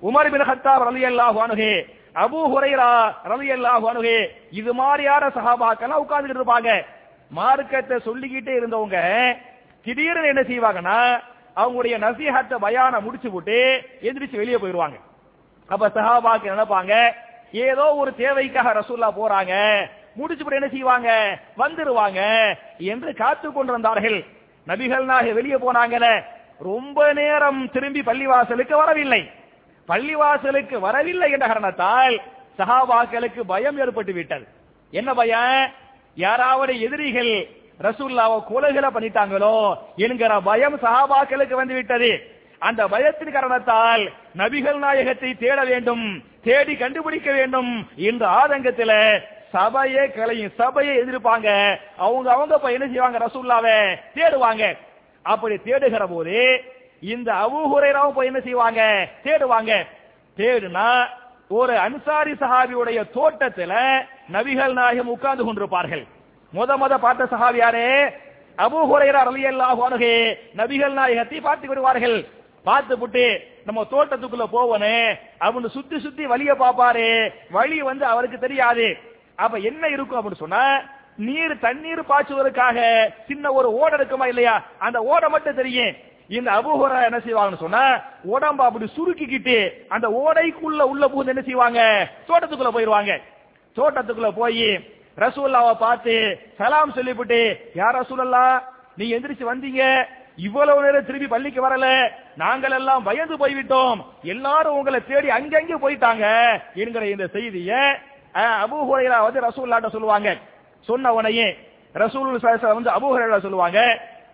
உமர் 0.04 0.32
பின் 0.34 0.48
ஹத்தாப் 0.50 0.86
ரலியல்லாஹு 0.88 1.40
அன்ஹு 1.40 1.70
அபு 2.16 2.40
ஹுரைரா 2.52 2.90
ரலியல்லாஹு 3.32 3.86
அன்ஹு 3.92 4.16
இது 4.60 4.74
மாதிரியான 4.74 5.24
சஹாபாக்கள் 5.38 6.02
உட்கார்ந்துட்டு 6.04 6.40
இருப்பாங்க. 6.40 6.70
மார்க்கத்தை 7.32 7.98
சொல்லிக்கிட்டே 8.00 8.54
இருந்தவங்க 8.58 8.98
திடீர்னு 9.86 10.32
என்ன 10.32 10.44
செய்வாங்கன்னா 10.44 10.98
அவங்களுடைய 11.58 11.96
நசீகத்தை 11.98 12.58
பயான 12.64 13.00
முடிச்சு 13.02 13.30
விட்டு 13.32 13.60
எந்திரிச்சு 14.08 14.42
வெளியே 14.42 14.58
போயிருவாங்க 14.58 14.98
அப்ப 15.70 15.90
சஹாபாக்கு 15.98 16.54
நினைப்பாங்க 16.54 16.94
ஏதோ 17.64 17.86
ஒரு 18.02 18.12
தேவைக்காக 18.16 18.74
ரசூல்லா 18.80 19.10
போறாங்க 19.18 19.54
முடிச்சு 20.16 20.46
என்ன 20.50 20.68
செய்வாங்க? 20.68 21.40
வந்துருவாங்க. 21.58 22.54
என்று 22.78 23.14
காத்து 23.14 23.52
கொண்டிருந்தார்கள். 23.52 24.26
நபிகள் 24.68 25.04
நாக 25.04 25.32
வெளியே 25.32 25.56
போனாங்கல 25.56 26.24
ரொம்ப 26.60 27.14
நேரம் 27.14 27.72
திரும்பி 27.72 28.02
பள்ளிவாசலுக்கு 28.02 28.76
வரவில்லை. 28.76 29.32
பள்ளிவாசலுக்கு 29.88 30.80
வரவில்லை 30.80 31.32
என்ற 31.32 31.46
காரணத்தால் 31.46 32.22
சஹாபாக்களுக்கு 32.58 33.40
பயம் 33.40 33.80
ஏற்பட்டு 33.80 34.14
விட்டது. 34.14 34.48
என்ன 34.92 35.14
பயம்? 35.14 35.72
யாராவது 36.16 36.80
எதிரிகள் 36.80 37.48
ரசூல்லாவை 37.82 38.44
கொலைகளை 38.50 38.88
பண்ணிட்டாங்களோ 38.94 39.76
என்கிற 39.96 40.40
பயம் 40.40 40.80
சஹாபாக்களுக்கு 40.80 41.54
வந்து 41.54 41.74
விட்டது. 41.74 42.30
அந்த 42.58 42.88
பயத்தின் 42.88 43.32
காரணத்தால் 43.32 44.12
நபிகள் 44.38 44.78
நாயகத்தை 44.78 45.36
தேட 45.36 45.64
வேண்டும் 45.64 46.24
தேடி 46.44 46.76
கண்டுபிடிக்க 46.76 47.32
வேண்டும் 47.32 47.90
என்ற 47.96 48.28
ஆதங்கத்தில் 48.28 49.34
சபையே 49.56 50.04
கலையும் 50.12 50.56
சபையை 50.58 50.94
எதிர்ப்பாங்க. 50.98 51.50
அவங்க 51.98 52.28
அவங்க 52.32 52.56
போய் 52.58 52.78
என்ன 52.78 52.88
செய்வாங்க? 52.88 53.18
ரசூல்லாவ 53.26 53.68
தேடுவாங்க. 54.16 54.64
அப்படி 55.26 55.56
தேடுகிற 55.56 56.04
போது 56.08 56.40
இந்த 57.14 57.30
அபூஹுரைராவும் 57.44 58.18
போய் 58.18 58.30
என்ன 58.32 58.40
செய்வாங்க? 58.40 58.82
தேடுவாங்க. 59.24 59.72
தேடுனா 60.38 60.90
ஒரு 61.50 61.74
அன்சாரி 61.78 62.34
சஹாபியுடைய 62.34 63.00
தோட்டத்துல 63.16 63.74
நபிகள் 64.34 64.74
நாயகம் 64.74 65.08
உட்கார்ந்து 65.08 65.44
கொண்டிருப்பார்கள். 65.46 66.04
முத 66.54 66.72
முத 66.82 66.94
பார்த்த 66.98 67.28
சஹாபி 67.32 67.60
யாரே? 67.64 67.90
அபு 68.58 68.80
ஹுரைரா 68.92 69.22
ரலியல்லாஹு 69.30 69.82
அன்ஹு. 69.88 70.14
நபிகள் 70.58 70.98
நாயகத்தை 71.00 71.40
பார்த்து 71.40 71.68
விடுவார்கள் 71.68 72.18
பார்த்து 72.64 72.94
புட்டு 72.98 73.26
நம்ம 73.66 73.80
தோட்டத்துக்குள்ள 73.92 74.46
போவனே 74.52 74.98
அவனு 75.40 75.68
சுத்தி 75.76 75.98
சுத்தி 76.00 76.26
வழிய 76.26 76.52
பாப்பாரு 76.54 77.10
வழி 77.52 77.78
வந்து 77.82 78.06
அவருக்கு 78.06 78.38
தெரியாது. 78.40 78.88
அப்ப 79.38 79.58
என்ன 79.70 79.88
இருக்கும் 79.88 80.20
அப்படின்னு 80.20 80.44
சொன்னா 80.44 80.64
நீர் 81.28 81.54
தண்ணீர் 81.60 82.02
பாய்ச்சுவதற்காக 82.10 82.78
சின்ன 83.28 83.52
ஒரு 83.52 83.68
ஓட 83.82 83.92
இருக்குமா 83.96 84.26
இல்லையா? 84.28 84.56
அந்த 84.78 84.98
ஓடை 85.04 85.30
மட்டும் 85.30 85.56
தெரியும். 85.56 85.94
இந்த 86.30 86.50
அபுஹரா 86.52 87.00
என்ன 87.04 87.20
செய்வாங்கன்னு 87.26 87.64
சொன்னா 87.64 87.84
உடம்ப 88.34 88.62
அப்படி 88.68 88.86
சுருக்கிக்கிட்டு 88.98 89.58
அந்த 89.96 90.08
ஓடைக்குள்ள 90.24 90.82
உள்ள 90.92 91.08
புகுந்து 91.08 91.34
என்ன 91.34 91.44
செய்வாங்க? 91.46 91.82
தோட்டத்துக்குள்ள 92.28 92.72
போயிருவாங்க 92.72 93.14
தோட்டத்துக்குள்ள 93.78 94.32
போய் 94.42 94.68
ரசூல்லாவை 95.24 95.74
பார்த்து 95.78 96.14
சலாம் 96.58 96.96
சொல்லிவிட்டு 96.98 97.42
யார் 97.76 97.98
ரசூலல்லா 98.02 98.46
நீ 98.98 99.06
எந்திரிச்சு 99.16 99.46
வந்தீங்க. 99.52 99.84
இவ்வளவு 100.48 100.84
நேரம் 100.84 101.06
திரும்பி 101.06 101.28
பள்ளிக்கு 101.28 101.62
வரல. 101.66 101.88
நாங்கள் 102.36 102.72
எல்லாம் 102.72 103.04
பயந்து 103.04 103.36
போய்விட்டோம். 103.38 104.00
எல்லாரும் 104.34 104.78
உங்களை 104.80 105.00
தேடி 105.06 105.30
அங்கங்கே 105.30 105.78
போயிட்டாங்க. 105.84 106.26
என்கிற 106.76 107.06
இந்த 107.08 107.26
செய்திய 107.36 107.72
அபு 108.36 108.78
ஹுரைரா 108.90 109.18
வந்து 109.26 109.46
ரசூல்லாட்ட 109.48 109.90
சொல்லுவாங்க. 109.96 110.30
சொன்ன 110.88 111.14
உடனே 111.18 111.48
ரசூல் 111.96 112.32
வந்து 112.78 112.92
அபு 112.98 113.08
ஹுரைரா 113.14 113.38
சொல்லுவாங்க. 113.48 113.80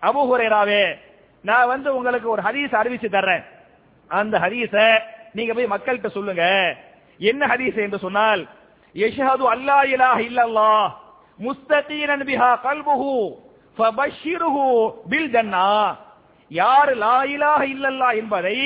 அபு 0.08 0.20
ஹுரைராவே 0.30 0.82
நான் 1.44 1.70
வந்து 1.74 1.88
உங்களுக்கு 1.98 2.28
ஒரு 2.34 2.42
ஹதீஸ் 2.46 2.72
அறிவிச்சு 2.80 3.08
தர்றேன். 3.16 3.44
அந்த 4.10 4.34
ஹதீஸ 4.44 4.74
நீங்க 5.36 5.52
போய் 5.56 5.72
மக்கள்கிட்ட 5.74 6.08
சொல்லுங்க. 6.16 6.44
என்ன 7.20 7.42
ஹதீஸ் 7.52 7.78
என்று 7.84 7.98
சொன்னால் 8.06 8.42
யஷ்ஹது 8.94 9.44
அல்லா 9.54 9.78
இலாஹ 9.94 10.18
இல்லல்லாஹ் 10.28 10.86
முஸ்தகீனன் 11.46 12.24
பிஹா 12.30 12.50
கல்புஹு 12.66 13.12
ஃபபஷிருஹு 13.76 14.66
பில் 15.10 15.30
ஜன்னா. 15.34 15.68
யார் 16.50 16.92
லா 17.04 17.16
இலாஹ 17.34 17.60
இல்லல்லாஹ் 17.74 18.18
என்பதை 18.22 18.56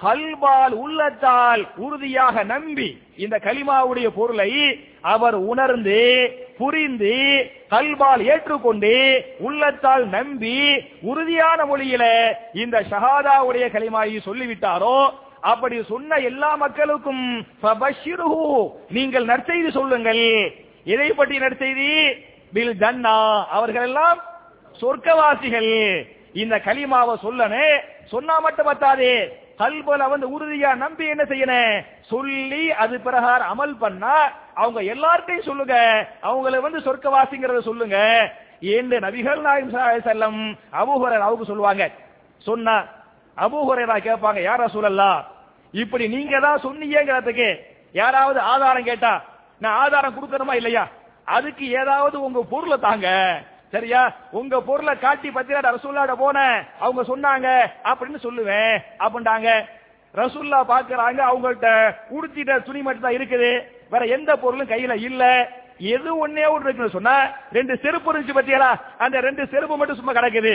கல்பால் 0.00 0.74
உள்ளத்தால் 0.84 1.62
உறுதியாக 1.76 2.44
நம்பி 2.44 2.88
இந்த 3.16 3.36
கலிமாவுடைய 3.44 4.08
பொருளை 4.08 4.50
அவர் 5.00 5.34
உணர்ந்து 5.34 6.00
புரிந்து 6.58 7.14
கல்பால் 7.70 8.22
ஏற்றுக்கொண்டு 8.32 8.92
உள்ளத்தால் 9.38 10.04
நம்பி 10.08 10.56
உறுதியான 11.02 11.64
மொழியில 11.64 12.04
இந்த 12.52 12.84
ஷஹாதாவுடைய 12.90 13.64
கலிமாயை 13.76 14.20
சொல்லிவிட்டாரோ 14.28 14.98
அப்படி 15.40 15.76
சொன்ன 15.82 16.16
எல்லா 16.28 16.56
மக்களுக்கும் 16.56 17.24
நீங்கள் 18.88 19.24
நற்செய்தி 19.24 19.70
சொல்லுங்கள். 19.70 20.24
எதை 20.84 21.10
பற்றி 21.10 21.38
நற்செய்தி? 21.38 21.90
பில் 22.52 22.74
ஜன்னா 22.80 23.44
அவர்கள் 23.56 23.86
எல்லாம் 23.88 24.18
சொர்க்கவாசிகள். 24.80 25.70
இந்த 26.32 26.56
கலிமாவை 26.64 27.14
சொல்லனே 27.22 27.68
சொன்னா 28.06 28.38
மட்டும் 28.38 28.66
பத்தாதே. 28.66 29.12
கல்பல 29.60 30.02
வந்து 30.10 30.26
உறுதியா 30.34 30.70
நம்பி 30.82 31.04
என்ன 31.12 31.24
செய்யணும் 31.30 31.84
சொல்லி 32.12 32.64
அது 32.82 32.94
பிரகாரம் 33.06 33.50
அமல் 33.52 33.74
பண்ணா 33.84 34.14
அவங்க 34.54 34.80
எல்லார்ட்டையும் 34.94 35.48
சொல்லுங்க. 35.48 35.76
அவங்கள 36.28 36.60
வந்து 36.66 36.80
சொர்க்கவாசிங்கிறத 36.86 37.60
சொல்லுங்க. 37.70 37.96
என்று 38.76 38.96
நபிகள் 39.06 39.40
நாயம் 39.40 40.04
செல்லம் 40.06 40.38
அபூஹரர் 40.80 41.26
அவங்க 41.26 41.44
சொல்லுவாங்க. 41.44 41.84
சொன்னா 42.46 42.76
அபூஹரரா 43.36 43.96
கேட்பாங்க 44.08 44.40
யாரா 44.42 44.66
சொல்லலா 44.76 45.10
இப்படி 45.74 46.04
நீங்க 46.08 46.36
தான் 46.40 46.64
சொன்னீங்கிறதுக்கு 46.66 47.48
யாராவது 47.92 48.40
ஆதாரம் 48.52 48.88
கேட்டா 48.90 49.12
நான் 49.60 49.78
ஆதாரம் 49.84 50.16
கொடுக்கணுமா 50.16 50.54
இல்லையா? 50.54 50.82
அதுக்கு 51.24 51.64
ஏதாவது 51.80 52.16
உங்க 52.20 52.40
பொருளை 52.50 52.76
தாங்க. 52.78 53.08
சரியா? 53.72 54.02
உங்க 54.38 54.60
பொருளை 54.68 54.92
காட்டி 55.04 55.28
பத்திராட 55.36 55.70
ரசூல்லாட 55.76 56.12
போன 56.22 56.38
அவங்க 56.84 57.02
சொன்னாங்க 57.10 57.48
அப்படின்னு 57.90 58.18
சொல்லுவேன். 58.26 58.74
அப்படின்ட்டாங்க 59.04 59.48
ரசூல்லா 60.14 60.60
பாக்குறாங்க 60.72 61.20
அவங்கள்ட்ட 61.30 61.70
உடுத்திட்ட 62.16 62.52
துணி 62.68 62.80
மட்டும் 62.82 63.06
தான் 63.06 63.18
இருக்குது. 63.18 63.50
வேற 63.92 64.02
எந்த 64.16 64.30
பொருளும் 64.42 64.72
கையில 64.72 64.94
இல்ல. 65.08 65.24
எது 65.94 66.10
ஒன்னே 66.24 66.44
ஒன்று 66.52 66.66
இருக்குன்னு 66.66 66.96
சொன்னா 66.96 67.16
ரெண்டு 67.56 67.74
செருப்பு 67.82 68.10
இருந்துச்சு 68.12 68.38
பத்தியலா 68.38 68.70
அந்த 69.04 69.16
ரெண்டு 69.26 69.42
செருப்பு 69.52 69.74
மட்டும் 69.80 69.98
சும்மா 69.98 70.14
கிடக்குது. 70.18 70.54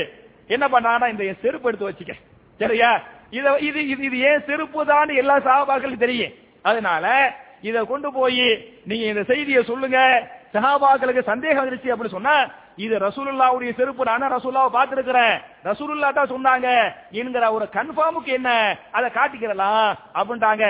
என்ன 0.55 0.65
பண்ணானா 0.74 1.05
இந்த 1.13 1.25
செருப்பு 1.43 1.70
எடுத்து 1.70 1.89
வச்சுக்க 1.89 2.13
சரியா? 2.60 2.89
இது 3.38 3.51
இது 3.67 3.79
இது 4.08 4.17
ஏன் 4.29 4.43
செருப்பு 4.48 4.82
தான் 4.89 5.13
எல்லா 5.22 5.36
சகாபாக்களுக்கும் 5.46 6.05
தெரியும். 6.05 6.34
அதனால 6.70 7.05
இதை 7.70 7.82
கொண்டு 7.91 8.10
போய் 8.17 8.46
நீங்க 8.89 9.05
இந்த 9.12 9.24
செய்தியை 9.32 9.62
சொல்லுங்க. 9.72 10.00
சஹாபாக்களுக்கு 10.55 11.24
சந்தேகம் 11.32 11.63
இருந்துச்சு 11.63 11.93
அப்படின்னு 11.93 12.17
சொன்னா 12.17 12.36
இது 12.77 12.96
ரசூலுல்லாவுடைய 13.08 13.72
செருப்பு 13.77 14.03
நானா 14.10 14.27
ரசூல்லாவை 14.36 14.70
பார்த்திருக்கிறேன். 14.75 15.36
ரசூலுல்லா 15.70 16.10
தான் 16.13 16.32
சொன்னாங்க 16.34 16.68
என்கிற 17.22 17.44
ஒரு 17.56 17.65
கன்ஃபார்முக்கு 17.75 18.32
என்ன? 18.39 18.50
அதை 18.98 19.08
காட்டிக்கிறலாம் 19.18 19.88
அப்படின்ட்டாங்க. 20.20 20.65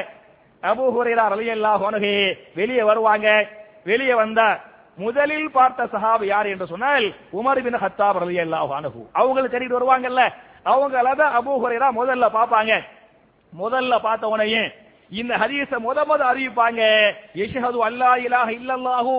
அபூ 0.63 0.83
ஹுரைரா 0.95 1.25
ரலியல்லாஹு 1.36 1.83
அன்ஹு 1.89 2.13
வெளியே 2.60 2.83
வருவாங்க. 2.89 3.27
வெளியே 3.86 4.15
வந்தா 4.24 4.48
முதலில் 4.98 5.50
பார்த்த 5.57 5.88
சஹாபி 5.93 6.25
யார் 6.27 6.48
என்று 6.53 6.65
சொன்னால் 6.72 7.05
உமர் 7.39 7.63
பின் 7.65 7.81
ஹத்தாப் 7.83 8.19
ரலியல்லாஹு 8.24 8.72
அன்ஹு. 8.79 9.01
அவங்களை 9.19 9.48
தேடிட்டு 9.50 9.79
வருவாங்கல்ல. 9.79 10.24
அவங்கள 10.65 11.07
தான் 11.22 11.36
அபு 11.39 11.51
ஹுரேரா 11.63 11.88
முதல்ல 12.00 12.25
பார்ப்பாங்க. 12.38 12.74
முதல்ல 13.53 13.93
பார்த்த 14.07 14.33
உடனே 14.33 14.63
இந்த 15.12 15.33
ஹதீஸ 15.41 15.72
முத 15.88 16.00
முத 16.10 16.22
அறிவிப்பாங்க. 16.31 16.81
யஷ்ஹது 17.41 17.79
அல்லா 17.88 18.12
இலாஹ 18.25 18.48
இல்லல்லாஹு 18.60 19.13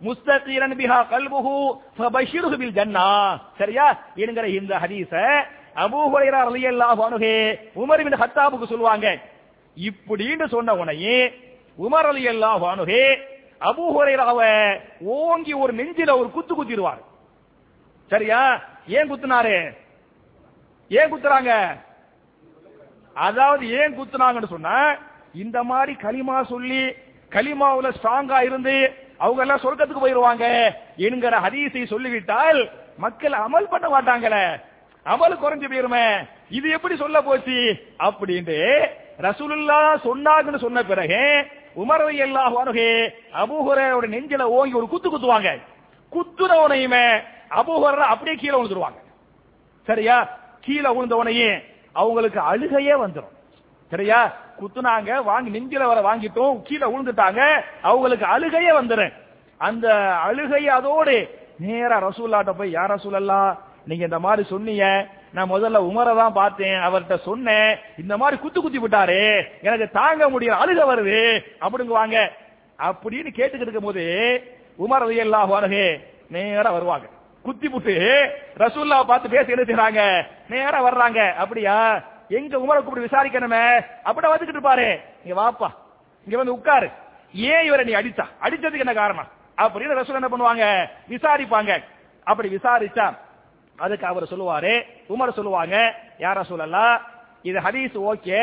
முஸ்தகீரன் 0.00 0.74
பிஹா 0.80 0.98
கல்புஹு 1.12 1.56
ஃபபஷிருஹு 1.96 2.56
பில் 2.60 2.76
ஜன்னா. 2.78 3.08
சரியா? 3.60 3.86
என்கிற 4.22 4.46
இந்த 4.58 4.72
ஹதீஸ 4.82 5.12
அபூ 5.84 6.00
ஹுரைரா 6.12 6.40
ரலியல்லாஹு 6.50 7.00
அன்ஹு 7.08 7.34
உமர் 7.82 8.02
பின் 8.06 8.20
ஹத்தாபுக்கு 8.22 8.70
சொல்லுவாங்க. 8.72 9.06
இப்படின்னு 9.76 10.46
சொன்ன 10.54 10.74
உடனே 10.80 11.18
உமர் 11.78 12.08
ரலியல்லாஹு 12.10 12.64
அன்ஹு 12.72 13.02
அபூ 13.70 13.84
ஹுரைராவை 13.96 14.50
ஓங்கி 15.16 15.52
ஒரு 15.62 15.72
நெஞ்சில 15.80 16.10
ஒரு 16.20 16.28
குத்து 16.36 16.52
குத்திடுவார். 16.54 17.00
சரியா? 18.10 18.40
ஏன் 18.96 19.08
குத்துனாரு? 19.10 19.56
ஏன் 20.90 21.10
குத்துறாங்க? 21.12 21.52
அதாவது 23.16 23.64
ஏன் 23.80 23.94
குத்துனாங்கன்னு 23.98 24.54
சொன்னா 24.54 24.76
இந்த 25.42 25.58
மாதிரி 25.70 25.92
களிமா 26.04 26.36
சொல்லி 26.52 26.82
களிமாவுல 27.32 27.88
ஸ்ட்ராங்கா 27.96 28.38
இருந்து 28.48 28.74
அவங்க 29.20 29.40
எல்லாம் 29.40 29.64
சொர்க்கத்துக்கு 29.64 30.04
போயிருவாங்க 30.04 30.44
என்கிற 30.96 31.34
ஹதீஸை 31.40 31.82
சொல்லிவிட்டால் 31.86 32.60
மக்கள் 32.96 33.34
அமல் 33.44 33.70
பண்ண 33.72 33.86
மாட்டாங்களே. 33.88 34.44
அமல் 35.06 35.40
குறைஞ்சு 35.42 35.68
போயிருமே. 35.68 36.06
இது 36.48 36.70
எப்படி 36.70 36.96
சொல்ல 36.96 37.18
போச்சு? 37.22 37.58
அப்படின்ட்டு 37.98 38.58
ரசூலுல்லா 39.20 39.78
சொன்னாங்கன்னு 40.04 40.58
சொன்ன 40.58 40.82
பிறகு 40.82 41.20
உமரவை 41.76 42.16
அல்லாஹ் 42.26 42.56
வருகே 42.58 42.90
அபூஹுரோட 43.42 44.06
நெஞ்சில 44.14 44.42
ஓங்கி 44.56 44.74
ஒரு 44.74 44.88
குத்து 44.88 45.08
குத்துவாங்க. 45.10 45.50
குத்துனவனையுமே 46.12 47.06
அபூஹுர 47.60 48.06
அப்படியே 48.12 48.36
கீழே 48.36 48.56
விழுந்துருவாங்க. 48.56 49.00
சரியா? 49.88 50.16
கீழே 50.60 50.90
விழுந்தவனையும் 50.96 51.62
அவங்களுக்கு 51.92 52.40
அழுகையே 52.40 52.94
வந்துடும் 53.04 53.36
சரியா? 53.90 54.32
குத்துனாங்க 54.60 55.22
வாங்கி 55.24 55.50
நெஞ்சில 55.58 55.86
வர 55.86 56.00
வாங்கிட்டோம் 56.00 56.62
கீழே 56.62 56.86
விழுந்துட்டாங்க 56.86 57.62
அவங்களுக்கு 57.82 58.26
அழுகையே 58.26 58.72
வந்துடும் 58.80 59.12
அந்த 59.58 60.12
அழுகை 60.14 60.68
அதோடு 60.68 61.38
நேரா 61.58 62.08
ரசூல்லாட்ட 62.08 62.52
போய் 62.52 62.70
யார் 62.70 62.94
ரசூலல்லா 62.94 63.58
நீங்க 63.84 64.04
இந்த 64.04 64.18
மாதிரி 64.18 64.48
சொன்னீங்க. 64.48 65.06
நான் 65.32 65.50
முதல்ல 65.50 65.78
உமரை 65.90 66.16
தான் 66.16 66.32
பார்த்தேன் 66.32 66.80
அவர்கிட்ட 66.80 67.16
சொன்னேன். 67.16 67.78
இந்த 67.98 68.16
மாதிரி 68.16 68.40
குத்து 68.40 68.60
குத்தி 68.60 68.78
விட்டாரு. 68.78 69.42
எனக்கு 69.62 69.90
தாங்க 69.90 70.30
முடியல 70.30 70.60
அழுக 70.62 70.80
வருது. 70.90 71.20
அப்படிங்குவாங்க 71.60 72.16
அப்படின்னு 72.78 73.30
கேட்டுக்கிட்டு 73.38 73.66
இருக்கும் 73.66 73.88
போது 73.88 74.04
உமர் 74.78 75.16
எல்லாம் 75.16 75.52
வருகே 75.52 76.00
நேரா 76.28 76.70
வருவாங்க. 76.70 77.06
குத்தி 77.42 77.68
புட்டு 77.68 78.28
ரசூல்லா 78.58 79.04
பார்த்து 79.04 79.28
பேசி 79.28 79.52
என்ன 79.52 80.24
நேரா 80.48 80.78
வர்றாங்க. 80.88 81.34
அப்படியா? 81.34 82.02
எங்க 82.38 82.56
உமரை 82.58 82.80
கூப்பிட்டு 82.82 83.06
விசாரிக்கணுமே? 83.06 83.62
அப்படி 84.08 84.26
வந்துகிட்டு 84.28 84.56
இருப்பாரு. 84.56 84.88
இங்க 85.24 85.34
வாப்பா 85.40 85.68
இங்க 86.26 86.36
வந்து 86.36 86.56
உட்காரு. 86.58 86.88
ஏன் 87.32 87.64
இவரை 87.68 87.84
நீ 87.84 87.92
அடிச்சா? 87.92 88.24
அடிச்சதுக்கு 88.42 88.84
என்ன 88.86 88.94
காரணம்? 88.94 89.28
அப்படின்னு 89.62 89.98
ரசூல் 90.00 90.20
என்ன 90.20 90.28
பண்ணுவாங்க? 90.28 90.64
விசாரிப்பாங்க. 91.08 91.72
அப்படி 92.24 92.48
விசாரிச்சா 92.56 93.06
அதுக்கு 93.78 94.06
அவர் 94.06 94.30
சொல்லுவாரு 94.32 94.74
உமர் 95.08 95.38
சொல்லுவாங்க 95.38 95.76
யார 96.18 96.40
சொல்லலாம் 96.42 96.96
இது 97.42 97.58
ஹதீஸ் 97.58 97.96
ஓகே. 98.10 98.40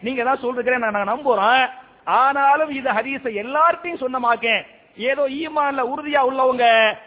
நீங்க 0.00 0.22
தான் 0.24 0.42
சொல்றீங்க 0.42 0.78
நான் 0.78 1.12
நம்புறோம். 1.12 1.70
ஆனாலும் 2.04 2.70
இது 2.70 2.90
ஹதீஸ 2.98 3.24
எல்லார்ட்டையும் 3.42 4.02
சொன்னமாக்கேன். 4.04 4.62
ஏதோ 4.96 5.22
ஈமான்ல 5.42 5.82
உறுதியா 5.92 6.20
உள்ளவங்க 6.30 6.66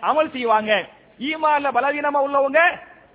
அமல் 0.09 0.33
செய்வாங்க. 0.35 0.73
ஈமான்ல 1.19 1.71
பலவீனமா 1.77 2.19
உள்ளவங்க 2.27 2.61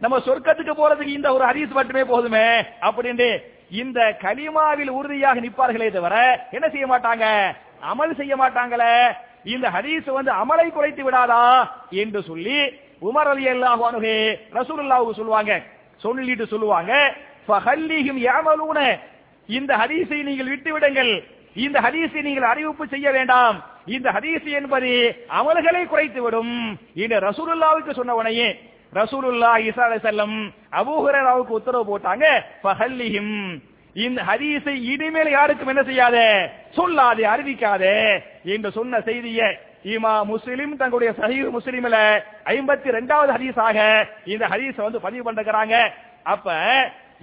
நம்ம 0.02 0.16
சொர்க்கத்துக்கு 0.26 0.74
போறதுக்கு 0.80 1.16
இந்த 1.18 1.28
ஒரு 1.36 1.44
ஹதீஸ் 1.50 1.78
மட்டுமே 1.78 2.02
போதுமே 2.10 2.48
அப்படின்னு 2.88 3.28
இந்த 3.82 4.00
கலிமாவில் 4.24 4.92
உறுதியாக 4.98 5.40
நிற்பார்களே 5.44 5.88
தவிர 5.94 6.16
என்ன 6.56 6.66
செய்ய 6.74 6.86
மாட்டாங்க? 6.92 7.24
அமல் 7.90 8.18
செய்ய 8.20 8.34
மாட்டாங்களே. 8.42 8.92
இந்த 9.54 9.66
ஹதீஸ் 9.76 10.06
வந்து 10.18 10.32
அமலை 10.42 10.66
குறைத்து 10.76 11.02
விடாதா 11.06 11.42
என்று 12.02 12.20
சொல்லி 12.28 12.58
உமர் 13.08 13.30
அலி 13.32 13.44
அல்லாஹே 13.54 14.14
ரசூலுல்லாவுக்கு 14.58 15.18
சொல்லுவாங்க. 15.20 15.52
சொல்லிட்டு 16.04 16.46
சொல்லுவாங்க. 16.52 16.92
ஃபஹல்லிஹிம் 17.48 18.20
யாமலூன 18.28 18.78
இந்த 19.48 19.72
ஹதீஸை 19.82 20.20
நீங்கள் 20.28 20.50
விட்டு 20.52 20.70
விடுங்கள் 20.74 21.12
இந்த 21.66 21.76
ஹதீஸை 21.86 22.22
நீங்கள் 22.28 22.50
அறிவிப்பு 22.52 22.84
செய்ய 22.94 23.08
வேண்டாம். 23.18 23.56
இந்த 23.96 24.08
ஹதீஸ் 24.16 24.48
என்பது 24.58 24.90
அமல்களை 25.40 25.84
குறைத்து 25.92 26.20
விடும் 26.24 26.56
இந்த 27.02 27.14
ரசூலுல்லாவுக்கு 27.28 27.92
சொன்னவனையே 28.00 28.48
ரசூலுல்லா 28.92 29.50
இசா 29.68 29.86
செல்லம் 30.06 30.36
அபூஹராவுக்கு 30.80 31.52
உத்தரவு 31.58 31.84
போட்டாங்க. 31.90 32.24
ஃபஹல்லிஹிம். 32.62 33.34
இந்த 33.96 34.20
ஹதீஸை 34.28 34.74
இனிமேல் 34.92 35.30
யாருக்கும் 35.36 35.70
என்ன 35.72 35.82
செய்யாதே? 35.88 36.26
சொல்லாதே 36.76 37.24
அறிவிக்காதே 37.34 37.96
என்று 38.54 38.70
சொன்ன 38.78 39.00
செய்தியை 39.08 39.48
இமா 39.94 40.12
முஸ்லிம் 40.32 40.72
தங்களுடைய 40.80 41.10
சஹீர் 41.20 41.50
முஸ்லிம்ல 41.56 41.98
ஐம்பத்தி 42.54 42.88
ரெண்டாவது 42.98 43.30
ஹதீஸாக 43.36 43.78
இந்த 44.32 44.44
ஹதீஸ 44.52 44.76
வந்து 44.86 45.04
பதிவு 45.06 45.22
பண்ணுகிறாங்க 45.28 45.74
அப்ப 46.34 46.48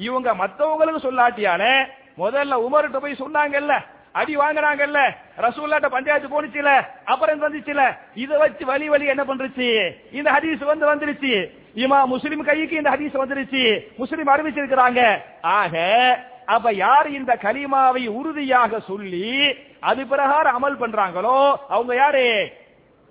இவங்க 0.07 0.29
மத்தவங்களுக்கு 0.43 1.05
சொல்லாட்டியான 1.07 1.63
முதல்ல 2.17 2.53
உமர்கிட்ட 2.65 2.99
போய் 3.03 3.21
சொன்னாங்கல்ல. 3.23 3.73
அடி 4.19 4.33
வாங்குறாங்கல்ல. 4.37 4.99
ரசூல்லாட்ட 5.45 5.87
பஞ்சாயத்து 5.95 6.27
போனுச்சுல 6.33 6.71
அப்புறம் 7.05 7.41
வந்துச்சுல. 7.41 7.81
இதை 8.15 8.37
வச்சு 8.37 8.65
வழி 8.65 8.87
வழி 8.89 9.05
என்ன 9.05 9.23
பண்றச்சு? 9.23 9.69
இந்த 10.11 10.31
ஹதீஸ் 10.31 10.63
வந்து 10.63 10.85
வந்துருச்சு. 10.95 11.33
இமா 11.75 12.05
முஸ்லிம் 12.05 12.43
கைக்கு 12.43 12.75
இந்த 12.75 12.89
ஹதீஸ் 12.89 13.21
வந்துருச்சு. 13.23 13.63
முஸ்லிம் 13.97 14.27
அறிவிச்சிருக்கிறாங்க. 14.27 15.01
ஆக 15.41 15.75
அப்ப 16.45 16.71
யார் 16.73 17.07
இந்த 17.09 17.31
கலிமாவை 17.41 18.07
உறுதியாக 18.07 18.79
சொல்லி 18.79 19.29
அது 19.79 20.01
பிரகாரம் 20.07 20.57
அமல் 20.57 20.81
பண்றாங்களோ 20.81 21.37
அவங்க 21.67 21.95
யாரு? 21.95 22.25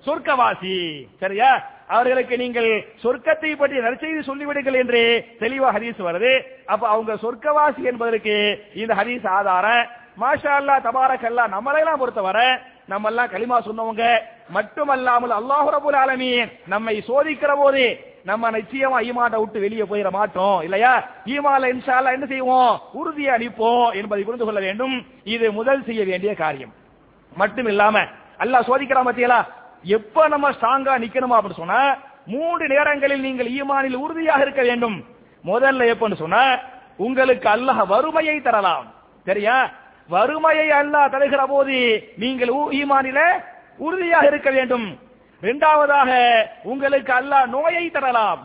சொர்க்கவாசி. 0.07 0.79
சரியா? 1.21 1.53
அவர்களுக்கு 1.89 2.35
நீங்கள் 2.37 2.71
சொர்க்கத்தை 3.03 3.51
பற்றி 3.57 3.79
நற்செய்தி 3.79 4.21
சொல்லிவிடுங்கள் 4.29 4.79
என்று 4.83 5.03
தெளிவா 5.41 5.69
ஹரீஸ் 5.77 6.01
வருது. 6.09 6.33
அப்ப 6.67 6.85
அவங்க 6.89 7.13
சொர்க்கவாசி 7.15 7.83
என்பதற்கு 7.85 8.35
இந்த 8.75 8.95
ஹரீஸ் 8.95 9.27
ஆதாரம். 9.39 9.87
மாஷா 10.21 10.53
அல்லா 10.61 10.75
தபாரக்கல்லா 10.87 11.45
நம்மளையெல்லாம் 11.55 12.01
பொறுத்தவரை 12.03 12.49
நம்ம 12.93 13.09
எல்லாம் 13.11 13.31
களிமா 13.35 13.57
சொன்னவங்க. 13.67 14.05
மட்டுமல்லாமல் 14.57 15.35
அல்லாஹு 15.39 15.69
ரபுல் 15.77 15.99
ஆலமீன் 16.03 16.51
நம்மை 16.73 16.95
சோதிக்கிற 17.09 17.53
போது 17.63 17.85
நம்ம 18.31 18.51
நிச்சயமா 18.57 18.99
ஈமாட்ட 19.09 19.37
விட்டு 19.41 19.59
வெளியே 19.65 19.85
போயிட 19.91 20.11
மாட்டோம். 20.11 20.59
இல்லையா? 20.67 20.93
ஈமால 21.35 21.69
இன்ஷா 21.75 21.97
என்ன 22.17 22.27
செய்வோம்? 22.27 22.73
உறுதியை 23.01 23.31
அளிப்போம் 23.37 23.95
என்பதை 24.01 24.23
புரிந்து 24.25 24.45
கொள்ள 24.45 24.61
வேண்டும். 24.61 24.95
இது 25.35 25.47
முதல் 25.59 25.85
செய்ய 25.89 26.03
வேண்டிய 26.11 26.35
காரியம். 26.43 26.73
மட்டும் 27.33 27.69
இல்லாம 27.73 27.97
அல்லாஹ் 28.45 28.69
சோதிக்கிறா 28.71 29.03
மத்தியலா 29.09 29.41
எப்ப 29.99 30.29
நம்ம 30.29 30.51
ஸ்ட்ராங்கா 30.57 30.95
நிக்கணுமா 31.05 31.39
அப்படின்னு 31.39 31.63
சொன்னா 31.63 31.81
மூன்று 32.35 32.65
நேரங்களில் 32.75 33.25
நீங்கள் 33.27 33.53
ஈமானில் 33.59 34.03
உறுதியாக 34.05 34.45
இருக்க 34.45 34.63
வேண்டும். 34.63 34.97
முதல்ல 35.45 35.89
எப்பன்னு 35.93 36.17
சொன்னா 36.25 36.45
உங்களுக்கு 37.07 37.49
அல்லாஹ் 37.57 37.87
வறுமையை 37.87 38.37
தரலாம். 38.41 38.87
சரியா? 39.29 39.57
வறுமையை 40.09 40.69
அல்லாஹ் 40.81 41.13
தருகிற 41.15 41.43
போது 41.53 41.77
நீங்கள் 42.23 42.53
ஈமானில 42.81 43.21
உறுதியாக 43.87 44.27
இருக்க 44.31 44.51
வேண்டும். 44.57 44.87
இரண்டாவதாக 45.43 46.11
உங்களுக்கு 46.73 47.13
அல்லாஹ் 47.21 47.47
நோயை 47.55 47.85
தரலாம். 47.97 48.43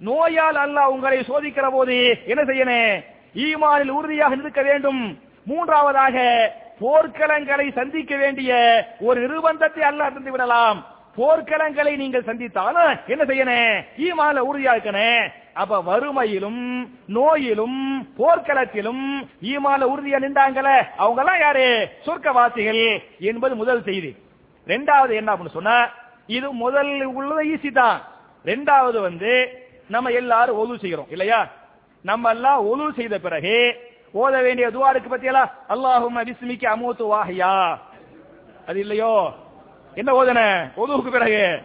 நோயால் 0.00 0.58
அல்லாஹ் 0.64 0.92
உங்களை 0.94 1.18
சோதிக்கிற 1.30 1.66
போது 1.76 1.96
என்ன 2.32 2.42
செய்யணும் 2.50 3.02
ஈமானில் 3.46 3.92
உறுதியாக 3.98 4.38
இருக்க 4.40 4.62
வேண்டும். 4.70 5.02
மூன்றாவதாக 5.50 6.16
போர்க்களங்களை 6.80 7.66
சந்திக்க 7.78 8.12
வேண்டிய 8.22 8.50
ஒரு 9.08 9.18
நிர்பந்தத்தை 9.24 9.82
அல்லாஹ் 9.90 10.14
தந்து 10.14 10.32
விடலாம் 10.34 10.78
போர்க்களங்களை 11.18 11.92
நீங்கள் 12.02 12.28
சந்தித்தாலும் 12.28 12.92
என்ன 13.12 13.22
செய்யணும் 13.30 13.72
ஈமான 14.06 14.36
உறுதியா 14.48 14.74
இருக்கணும் 14.76 15.24
அப்ப 15.54 15.80
வறுமையிலும் 15.82 16.90
நோயிலும் 17.06 18.06
போர்க்களத்திலும் 18.18 19.26
ஈமான 19.40 19.86
உறுதியா 19.86 20.18
நின்றாங்களே 20.18 20.82
அவங்க 20.96 21.20
எல்லாம் 21.20 21.40
யாரு? 21.40 21.88
சொர்க்கவாசிகள் 22.06 23.00
என்பது 23.18 23.54
முதல் 23.56 23.82
செய்தி. 23.82 24.16
ரெண்டாவது 24.66 25.14
என்ன 25.14 25.32
அப்படின்னு 25.32 25.58
சொன்னா 25.58 25.90
இது 26.26 26.52
முதல் 26.52 27.04
உள்ளது 27.04 27.42
ஈஸி 27.44 27.72
தான். 27.72 28.00
ரெண்டாவது 28.44 29.00
வந்து 29.00 29.32
நம்ம 29.88 30.10
எல்லாரும் 30.10 30.58
ஒது 30.58 30.78
செய்கிறோம் 30.78 31.06
இல்லையா? 31.10 31.48
நம்ம 32.02 32.30
எல்லாம் 32.30 32.66
ஒது 32.66 32.92
செய்த 32.92 33.18
பிறகு 33.18 33.76
ஓத 34.14 34.42
வேண்டிய 34.42 34.70
துவாருக்கு 34.70 35.08
பத்தியெல்லாம் 35.08 35.50
அல்லாஹும் 35.68 36.16
அல்லாஹும்ம 36.16 36.68
அமூத்து 36.72 37.04
வாஹியா. 37.12 37.78
அது 38.66 38.80
இல்லையோ? 38.80 39.32
என்ன 39.94 40.12
ஓதன? 40.12 40.70
ஒதுவுக்கு 40.76 41.10
பிறகு. 41.10 41.62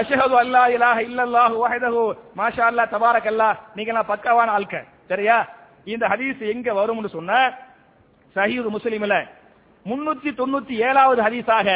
அஷ்ஹது 0.00 0.34
அல்லா 0.42 0.62
இலாஹ 0.74 0.98
இல்லல்லாஹு 1.08 1.54
வஹதஹு. 1.64 2.02
மாஷா 2.38 2.64
அல்லாஹ் 2.70 2.92
தபாரக் 2.94 3.28
அல்லாஹ் 3.32 3.56
நீங்க 3.76 3.90
பக்காவான 4.12 4.48
ஆள்க. 4.56 4.74
சரியா? 5.10 5.36
இந்த 5.92 6.04
ஹதீஸ் 6.12 6.40
எங்க 6.52 6.68
வரும்னு 6.78 7.08
சொன்ன 7.16 7.30
சஹீஹ் 8.36 8.68
முஸ்லிம்ல. 8.76 9.14
முன்னூத்தி 9.86 10.30
தொண்ணூத்தி 10.40 10.74
ஏழாவது 10.88 11.20
ஹதீஸாக 11.26 11.68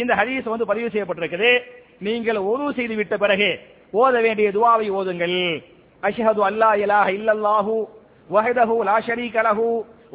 இந்த 0.00 0.12
ஹதீஸ் 0.20 0.46
வந்து 0.52 0.68
பதிவு 0.70 0.88
செய்யப்பட்டிருக்குது. 0.92 1.50
நீங்கள் 2.06 2.38
ஒரு 2.50 2.64
செய்து 2.78 2.94
விட்ட 3.00 3.14
பிறகு 3.24 3.50
ஓத 3.92 4.14
வேண்டிய 4.26 4.48
துவாவை 4.56 4.88
ஓதுங்கள். 4.98 5.38
அஷ்ஹது 6.02 6.40
அல்லா 6.50 6.70
இலாஹ 6.84 7.08
இல்லல்லாஹு 7.18 7.74
வஹதஹு 8.34 8.76
லா 8.88 8.96
ஷரீக 9.06 9.36
லஹு 9.48 9.66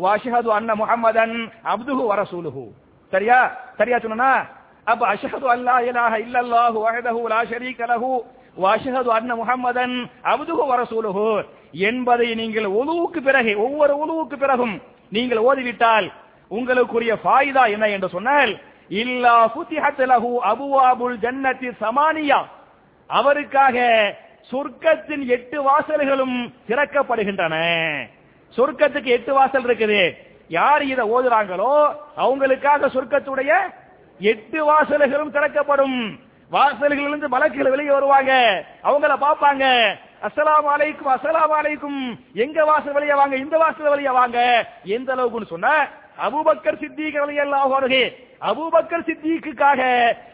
வ 0.03 0.07
அன்ன 0.57 0.71
முஹம்மதன் 0.81 1.35
அப்துஹு 1.73 2.03
வ 2.09 2.13
ரசூலுஹு. 2.21 2.63
சரியா? 3.13 3.39
சரியா 3.79 3.97
சொன்னா 3.99 4.31
அப்ப 4.91 5.03
அஷஹது 5.13 5.47
அல்லா 5.55 5.75
இலாஹ 5.89 6.13
இல்லல்லாஹு 6.25 6.77
வஹதஹு 6.85 7.21
லா 7.33 7.39
ஷரீக 7.51 7.79
லஹு 7.91 8.11
வாஷஹது 8.63 9.09
அன்ன 9.17 9.31
முஹம்மதன் 9.41 9.95
அப்துஹு 10.31 10.63
வரசூலுஹு 10.71 11.27
என்பதை 11.89 12.29
நீங்கள் 12.41 12.67
ஒலுவுக்கு 12.79 13.19
பிறகு 13.27 13.51
ஒவ்வொரு 13.65 13.93
ஒலுவுக்கு 14.03 14.37
பிறகும் 14.43 14.75
நீங்கள் 15.15 15.43
ஓதிவிட்டால் 15.49 16.07
உங்களுக்குரிய 16.51 17.13
ஃபாயிதா 17.23 17.63
என்ன 17.75 17.85
என்று 17.95 18.09
சொன்னால் 18.15 18.51
இல்லா 19.01 19.35
ஃபுதிஹத் 19.51 20.01
லஹு 20.11 20.31
அபுவாபுல் 20.51 21.17
ஜன்னத்தி 21.25 21.69
சமானியா. 21.83 22.39
அவருக்காக 23.09 23.77
சொர்க்கத்தின் 24.51 25.23
எட்டு 25.35 25.57
வாசல்களும் 25.67 26.35
திறக்கப்படுகின்றன. 26.69 27.55
சொர்க்கத்துக்கு 28.57 29.09
எட்டு 29.17 29.31
வாசல் 29.37 29.65
இருக்குது. 29.67 30.01
யார் 30.49 30.83
இதை 30.91 31.03
ஓதுறாங்களோ 31.15 31.73
அவங்களுக்காக 32.23 32.89
சொர்க்கத்துடைய 32.95 33.51
எட்டு 34.21 34.59
வாசல்களும் 34.71 35.31
திறக்கப்படும். 35.31 36.19
வாசல்களிலிருந்து 36.51 37.27
மலக்குகள் 37.31 37.69
வெளியே 37.69 37.91
வருவாங்க. 37.91 38.33
அவங்கள 38.83 39.13
பாப்பாங்க 39.25 39.65
அஸ்லாம் 40.21 40.69
அலைக்கும் 40.75 41.13
அஸ்லாம் 41.15 41.53
அலைக்கும். 41.61 42.19
எங்க 42.33 42.65
வாசல் 42.65 42.93
வழியா 42.93 43.15
வாங்க? 43.15 43.35
இந்த 43.35 43.57
வாசல் 43.57 43.91
வழியா 43.93 44.11
வாங்க. 44.11 44.67
எந்த 44.83 45.15
அளவுக்குன்னு 45.15 45.45
சொன்னா 45.45 45.73
அபுபக்கர் 46.25 46.79
சித்திக் 46.79 47.15
ரலியல்லாஹு 47.15 47.73
அன்ஹு. 47.79 48.03
அபூபக்கர் 48.41 49.07
சித்திக்குக்காக 49.07 49.81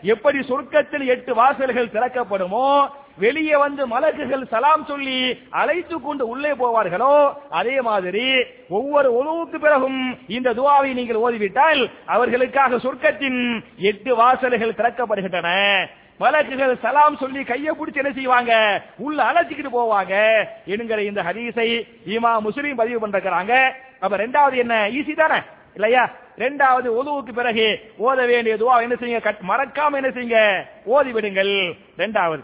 எப்படி 0.02 0.40
சொர்க்கத்தில் 0.40 1.06
எட்டு 1.06 1.34
வாசல்கள் 1.34 1.94
திறக்கப்படுமோ 1.94 2.90
வெளியே 3.20 3.58
வந்து 3.58 3.88
மலக்குகள் 3.88 4.48
சலாம் 4.48 4.86
சொல்லி 4.86 5.42
அழைத்து 5.50 6.02
கொண்டு 6.02 6.28
உள்ளே 6.28 6.50
போவார்களோ 6.50 7.34
அதே 7.50 7.82
மாதிரி 7.82 8.44
ஒவ்வொரு 8.70 9.16
உணவுக்கு 9.16 9.60
பிறகும் 9.60 10.18
இந்த 10.28 10.54
துவாவை 10.54 10.94
நீங்கள் 10.94 11.16
ஓதிவிட்டால் 11.16 11.92
அவர்களுக்காக 12.06 12.76
சொர்க்கத்தின் 12.76 13.64
எட்டு 13.78 14.16
வாசல்கள் 14.16 14.72
திறக்கப்படுகின்றன. 14.72 15.86
மலக்குகள் 16.20 16.80
சலாம் 16.80 17.18
சொல்லி 17.18 17.44
கையை 17.44 17.74
பிடிச்சி 17.76 17.96
என்ன 17.96 18.12
செய்வாங்க? 18.12 18.82
உள்ள 18.98 19.24
அழைச்சிக்கிட்டு 19.24 19.70
போவாங்க. 19.76 20.44
என்கிற 20.66 21.04
இந்த 21.04 21.24
ஹதீஸை 21.24 21.88
இமா 22.06 22.40
முஸ்லீம் 22.40 22.76
பதிவு 22.76 23.00
பண்றாங்க 23.00 23.76
அப்ப 24.00 24.18
ரெண்டாவது 24.18 24.56
என்ன? 24.56 24.88
ஈஸி 24.90 25.16
தானே? 25.16 25.42
இல்லையா? 25.74 26.10
ரெண்டாவது 26.38 26.96
ஒதுவுக்கு 26.96 27.34
பிறகு 27.34 27.94
ஓத 27.98 28.26
வேண்டிய 28.26 28.56
துவா 28.56 28.82
என்ன 28.82 28.96
செய்யுங்க? 28.96 29.32
கட்- 29.32 29.50
மறக்காம 29.50 29.94
என்ன 29.94 30.10
செய்யுங்க? 30.10 30.66
ஓதி 30.86 31.12
விடுங்கள் 31.12 31.76
ரெண்டாவது 31.98 32.40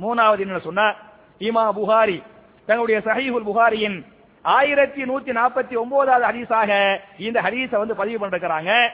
மூணாவது 0.00 0.40
என்ன 0.40 0.58
சொன்னா 0.58 0.94
இமா 1.38 1.64
புகாரி 1.76 2.22
தன்னுடைய 2.66 3.00
சஹீஹுல் 3.04 3.48
புகாரியின் 3.50 4.04
ஆயிரத்தி 4.42 5.02
நூத்தி 5.02 5.32
நாற்பத்தி 5.38 5.76
ஒன்பதாவது 5.76 6.26
ஹதீஸாக 6.26 6.98
இந்த 7.18 7.40
ஹதீஸை 7.40 7.76
வந்து 7.76 7.96
பதிவு 7.96 8.26
பண்ணிருக்கிறாங்க. 8.26 8.88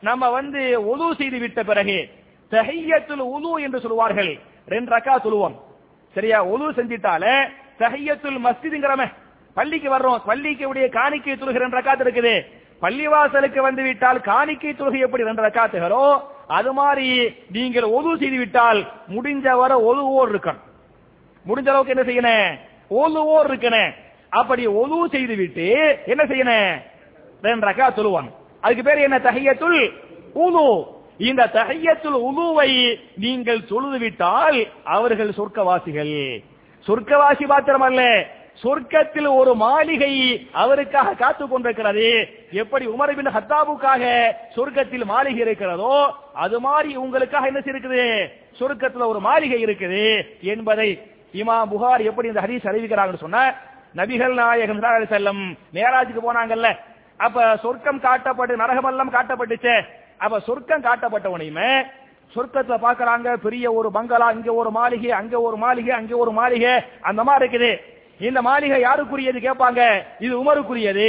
நம்ம 0.00 0.28
வந்து 0.28 0.86
உது 0.86 1.14
செய்து 1.14 1.38
விட்ட 1.38 1.62
பிறகு 1.62 2.10
தஹியத்துல் 2.50 3.18
உது 3.18 3.62
என்று 3.62 3.80
சொல்லுவார்கள். 3.80 4.38
ரெண்டு 4.66 4.96
ரக்கா 4.96 5.20
சொல்லுவோம். 5.20 5.60
சரியா? 6.14 6.44
உது 6.44 6.70
செஞ்சிட்டாலே 6.70 7.48
தஹியத்துல் 7.78 8.38
மஸ்ஜிதுங்கிறமே. 8.44 9.12
பள்ளிக்கு 9.54 9.98
வர்றோம். 9.98 10.18
பள்ளிக்கு 10.24 10.68
உடைய 10.68 10.88
காணிக்கை 10.88 11.32
துருகு 11.32 11.62
ரெண்டு 11.64 11.78
ரக்காத்து 11.78 12.04
இருக்குது. 12.06 12.46
பள்ளிவாசலுக்கு 12.82 13.58
வந்து 13.58 13.82
விட்டால் 13.82 14.20
காணிக்கை 14.20 14.70
துருகு 14.70 14.98
எப்படி 14.98 15.22
ரெண்டு 15.22 15.42
ரக்காத்துகிறோம் 15.42 16.20
அது 16.46 16.72
மாதிரி 16.72 17.34
நீங்கள் 17.52 17.82
ஒது 17.82 18.18
செய்து 18.18 18.38
விட்டால் 18.38 18.88
முடிஞ்சவரை 19.08 19.76
ஒதுவோர் 19.90 20.32
இருக்கணும். 20.32 20.62
முடிஞ்ச 21.46 21.68
அளவுக்கு 21.68 21.96
என்ன 21.96 22.04
செய்யணும்? 22.04 22.58
ஒதுவோர் 22.90 23.50
இருக்கணும். 23.50 23.94
அப்படி 24.28 24.66
ஒது 24.66 25.08
செய்து 25.08 25.36
விட்டு 25.36 25.98
என்ன 26.06 26.24
செய்யணும்? 26.24 26.82
ரெண்டு 27.42 27.66
ரக்கா 27.66 27.86
தொழுவாங்க 27.90 28.32
அதுக்கு 28.60 28.82
பேர் 28.82 28.98
என்ன? 28.98 29.18
தகையத்துள் 29.18 29.92
உது 30.32 30.84
இந்த 31.18 31.50
தகையத்துள் 31.52 32.20
உதுவை 32.28 32.98
நீங்கள் 33.16 33.64
தொழுது 33.64 33.98
விட்டால் 33.98 34.66
அவர்கள் 34.84 35.28
சொர்க்கவாசிகள். 35.28 36.44
சொர்க்கவாசி 36.86 37.46
மாத்திரமல்ல 37.46 38.26
சொர்க்கத்தில் 38.62 39.36
ஒரு 39.36 39.54
மாளிகை 39.54 40.48
அவருக்காக 40.52 41.14
காத்துக் 41.14 41.50
கொண்டிருக்கிறது 41.50 42.28
எப்படி 42.60 42.84
உமர் 42.94 43.12
ஹத்தாபுக்காக 43.36 44.04
சொர்க்கத்தில் 44.54 45.10
மாளிகை 45.12 45.40
இருக்கிறதோ 45.44 45.94
அது 46.44 46.56
மாதிரி 46.66 46.90
உங்களுக்காக 47.04 47.50
என்ன 47.50 47.62
இருக்குது 47.72 48.02
சொர்க்கத்தில் 48.58 49.10
ஒரு 49.12 49.20
மாளிகை 49.28 49.60
இருக்குது 49.66 50.02
என்பதை 50.54 50.88
இமா 51.40 51.56
புகார் 51.72 52.02
எப்படி 52.10 52.28
இந்த 52.32 52.42
ஹரீஸ் 52.44 52.68
அறிவிக்கிறாங்கன்னு 52.70 53.24
சொன்ன 53.24 53.46
நபிகள் 53.98 54.34
நாயகம் 54.40 54.82
செல்லம் 55.14 55.42
மேராஜுக்கு 55.76 56.22
போனாங்கல்ல. 56.26 56.68
அப்ப 57.24 57.42
சொர்க்கம் 57.64 58.04
காட்டப்பட்டு 58.06 58.54
நரகமெல்லாம் 58.62 59.14
காட்டப்பட்டுச்சே. 59.16 59.76
அப்ப 60.24 60.40
சொர்க்கம் 60.48 60.86
காட்டப்பட்டவனையுமே 60.88 61.70
சொர்க்கத்துல 62.34 62.76
பாக்குறாங்க 62.84 63.28
பெரிய 63.46 63.66
ஒரு 63.78 63.88
பங்களா 63.96 64.28
இங்க 64.36 64.50
ஒரு 64.60 64.70
மாளிகை 64.78 65.10
அங்க 65.20 65.34
ஒரு 65.48 65.56
மாளிகை 65.64 65.92
அங்க 65.98 66.14
ஒரு 66.22 66.32
மாளிகை 66.38 66.72
அந்த 67.08 67.20
மாதிரி 67.28 67.44
இருக்குது. 67.44 67.72
இந்த 68.28 68.40
மாளிகை 68.48 68.78
யாருக்குரியது 68.86 69.40
கேட்பாங்க 69.46 69.82
இது 70.26 70.34
உமருக்குரியது. 70.42 71.08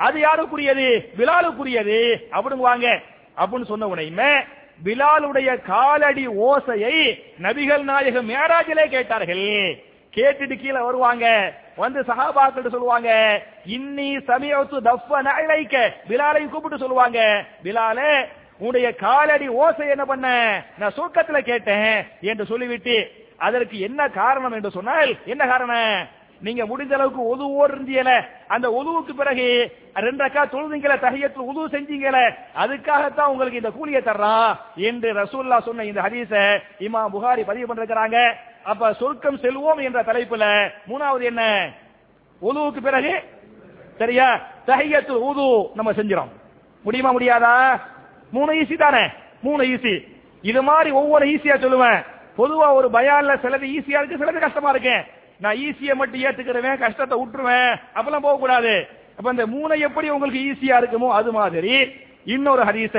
அது 0.00 0.20
யாருக்குரியது? 0.20 1.04
பிலாலுக்குரியது. 1.16 2.16
அப்படிங்குவாங்க 2.32 2.98
அப்படின்னு 3.36 3.64
சொன்ன 3.64 3.86
உனையுமே 3.86 4.44
பிலாலுடைய 4.84 5.62
காலடி 5.62 6.28
ஓசையை 6.28 7.22
நபிகள் 7.42 7.82
நாயகம் 7.82 8.28
மேராஜிலே 8.28 8.88
கேட்டார்கள். 8.88 9.78
கேட்டுட்டு 10.14 10.58
கீழே 10.58 10.80
வருவாங்க. 10.80 11.54
வந்து 11.76 12.00
சஹாபாக்கிட்ட 12.00 12.68
சொல்லுவாங்க 12.68 13.42
இன்னி 13.66 14.20
சமயத்து 14.28 14.76
தஃப 14.84 15.22
நழைக்க 15.22 15.94
பிலாலை 16.08 16.48
கூப்பிட்டு 16.48 16.78
சொல்லுவாங்க. 16.78 17.44
பிலாலே 17.64 18.26
உன்னுடைய 18.58 18.94
காலடி 18.94 19.48
ஓசை 19.48 19.88
என்ன 19.88 20.04
பண்ண? 20.04 20.26
நான் 20.78 20.92
சொர்க்கத்துல 20.96 21.38
கேட்டேன். 21.38 22.06
என்று 22.20 22.46
சொல்லிவிட்டு 22.46 23.10
அதற்கு 23.36 23.80
என்ன 23.80 24.08
காரணம்? 24.08 24.52
என்று 24.52 24.70
சொன்னால் 24.70 25.16
என்ன 25.24 25.46
காரணம்? 25.46 26.18
நீங்க 26.40 26.62
முடிஞ்ச 26.66 26.92
அளவுக்கு 26.94 27.22
ஒதுவோடு 27.32 27.72
இருந்தீங்கல 27.74 28.12
அந்த 28.48 28.66
ஒதுவுக்கு 28.72 29.14
பிறகு 29.14 29.46
ரெண்டு 30.06 30.24
அக்கா 30.24 30.42
தொழுதுங்கள 30.44 30.94
தகையத்தில் 31.00 31.48
உதவு 31.50 31.66
செஞ்சீங்கல 31.68 32.18
அதுக்காகத்தான் 32.56 33.30
உங்களுக்கு 33.32 33.60
இந்த 33.60 33.70
கூலியை 33.70 34.00
தர்றான் 34.02 34.52
என்று 34.88 35.10
ரசூல்லா 35.12 35.58
சொன்ன 35.60 35.84
இந்த 35.84 36.00
ஹதீஸ 36.06 36.32
இமா 36.80 37.02
புகாரி 37.12 37.44
பதிவு 37.44 37.66
பண்றாங்க 37.66 38.18
அப்ப 38.64 38.92
சொர்க்கம் 38.92 39.42
செல்வோம் 39.42 39.82
என்ற 39.82 40.00
தலைப்புல 40.02 40.44
மூணாவது 40.88 41.24
என்ன? 41.24 41.42
உதுவுக்கு 42.42 42.80
பிறகு 42.80 43.12
சரியா? 43.98 44.28
தகையத்தில் 44.66 45.24
உது 45.30 45.46
நம்ம 45.74 45.90
செஞ்சிரோம் 45.92 46.32
முடியுமா 46.84 47.10
முடியாதா? 47.12 47.54
மூணு 48.32 48.52
ஈஸி 48.52 48.76
தானே? 48.76 49.04
மூணு 49.42 49.62
ஈஸி 49.64 49.94
இது 50.44 50.62
மாதிரி 50.62 50.90
ஒவ்வொரு 50.90 51.24
ஈஸியா 51.26 51.56
சொல்லுவேன். 51.60 52.00
பொதுவா 52.38 52.66
ஒரு 52.74 52.88
பயால 52.90 53.34
சிலது 53.42 53.66
ஈஸியா 53.76 53.98
இருக்கு 54.00 54.20
சிலது 54.20 54.38
கஷ்டமா 54.38 54.70
இருக்கேன் 54.70 55.02
நான் 55.40 55.60
ஈஸியை 55.66 55.94
மட்டும் 56.00 56.22
ஏத்துக்கிறவேன் 56.26 56.82
கஷ்டத்தை 56.84 57.16
விட்டுருவேன். 57.20 57.72
அப்பெல்லாம் 57.96 58.26
போக 58.26 58.36
கூடாது 58.38 58.74
அப்ப 59.16 59.30
இந்த 59.34 59.46
மூணை 59.54 59.76
எப்படி 59.86 60.08
உங்களுக்கு 60.14 60.40
ஈஸியா 60.50 60.76
இருக்குமோ 60.80 61.08
அது 61.18 61.30
மாதிரி 61.38 61.74
இன்னொரு 62.34 62.62
ஹதீச 62.70 62.96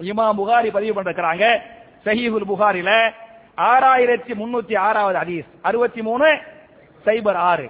இமா 0.00 0.26
புகாரி 0.40 0.70
பதிவு 0.76 0.94
பண்றாங்க 0.96 1.44
சஹீஹுல் 2.06 2.50
புகாரில 2.52 2.90
ஆறாயிரத்தி 3.70 4.32
முன்னூத்தி 4.40 4.74
ஆறாவது 4.86 5.18
ஹதீஸ். 5.22 5.48
அறுபத்தி 5.68 6.00
மூணு 6.08 6.28
சைபர் 7.06 7.38
ஆறு. 7.50 7.66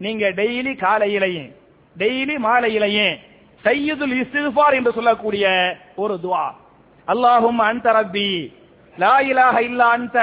நீங்க 0.00 0.24
டெய்லி 0.40 0.72
காலையிலையும் 0.84 1.50
டெய்லி 1.96 2.36
மாலையிலையும் 2.46 3.14
சையதுல் 3.64 4.14
இஸ்திஃபார் 4.22 4.76
என்று 4.78 4.92
சொல்லக்கூடிய 4.98 5.44
ஒரு 6.02 6.14
துவா. 6.24 6.46
அல்லாஹும் 7.08 7.60
அன்த 7.68 7.86
ரப்பி 7.98 8.30
லா 8.94 9.14
இலாஹ 9.30 9.56
இல்லா 9.68 9.88
அன்த 9.98 10.18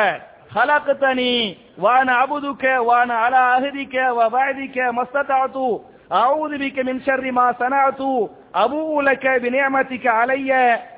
ஹலக்தனி 0.55 1.33
وانا 1.78 2.12
عبدك 2.12 2.64
وانا 2.80 3.14
على 3.14 3.36
عهدك 3.36 3.94
وبعدك 4.10 4.76
ما 4.96 5.02
استطعت 5.02 5.56
اعوذ 6.12 6.58
بك 6.58 6.78
من 6.78 6.96
شر 7.00 7.24
ما 7.32 7.46
صنعت 7.52 8.00
ابوء 8.54 9.02
لك 9.02 9.26
بنعمتك 9.42 10.06
علي 10.08 10.50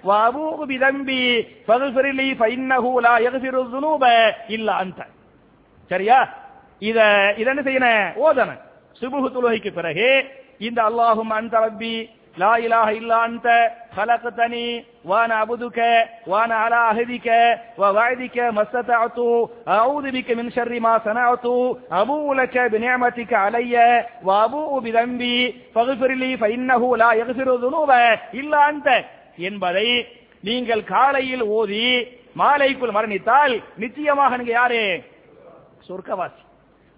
وابوء 0.04 0.64
بذنبي 0.64 1.26
فاغفر 1.68 2.06
لي 2.10 2.34
فانه 2.34 3.00
لا 3.00 3.14
يغفر 3.18 3.54
الذنوب 3.60 4.04
الا 4.50 4.74
انت 4.82 5.00
சரியா 5.90 6.18
இத 6.82 6.98
இத 7.40 7.46
என்ன 7.52 7.62
செய்யணும் 7.68 8.06
ஓதணும் 8.24 8.60
சுபுஹு 9.00 9.28
தொழுகைக்கு 9.34 9.70
பிறகு 9.78 10.08
இந்த 10.58 10.78
அல்லாஹும் 10.88 11.32
அன்த 11.38 11.54
ரப்பி 11.64 11.94
லா 12.38 12.52
இலாஹ 12.64 12.88
இல்லா 13.00 13.16
அன்த 13.26 13.46
خلقتني 13.96 14.68
وانا 15.04 15.34
عبدك 15.34 15.78
وانا 16.26 16.54
على 16.54 16.78
عهدك 16.88 17.28
ووعدك 17.80 18.36
ما 18.56 18.62
استطعت 18.62 19.18
اعوذ 19.68 20.06
بك 20.10 20.28
من 20.30 20.46
شر 20.50 20.72
ما 20.80 20.94
صنعت 20.98 21.46
ابوء 21.92 22.26
لك 22.34 22.56
بنعمتك 22.72 23.32
علي 23.36 23.74
وابوء 24.24 24.72
بذنبي 24.80 25.38
فاغفر 25.74 26.10
لي 26.12 26.30
فانه 26.36 26.82
لا 26.96 27.10
يغفر 27.12 27.48
الذنوب 27.50 27.90
الا 28.34 28.60
انت 28.70 28.88
என்பதை 29.38 29.88
நீங்கள் 30.44 30.82
காலையில் 30.94 31.44
ஓதி 31.58 31.86
மாலைக்குள் 32.36 32.94
மரணித்தால் 32.96 33.54
நிச்சயமாக 33.82 34.30
நீங்க 34.38 34.52
யாரு 34.58 34.82
சொர்க்கவாசி 35.88 36.42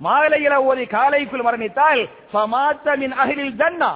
மாலையில 0.00 0.54
ஓதி 0.68 0.84
காலைக்குள் 0.96 1.46
மரணித்தால் 1.46 2.00
ஃபமாத்த 2.32 2.86
மின் 3.02 3.14
அஹ்லில் 3.22 3.56
ஜன்னா 3.60 3.92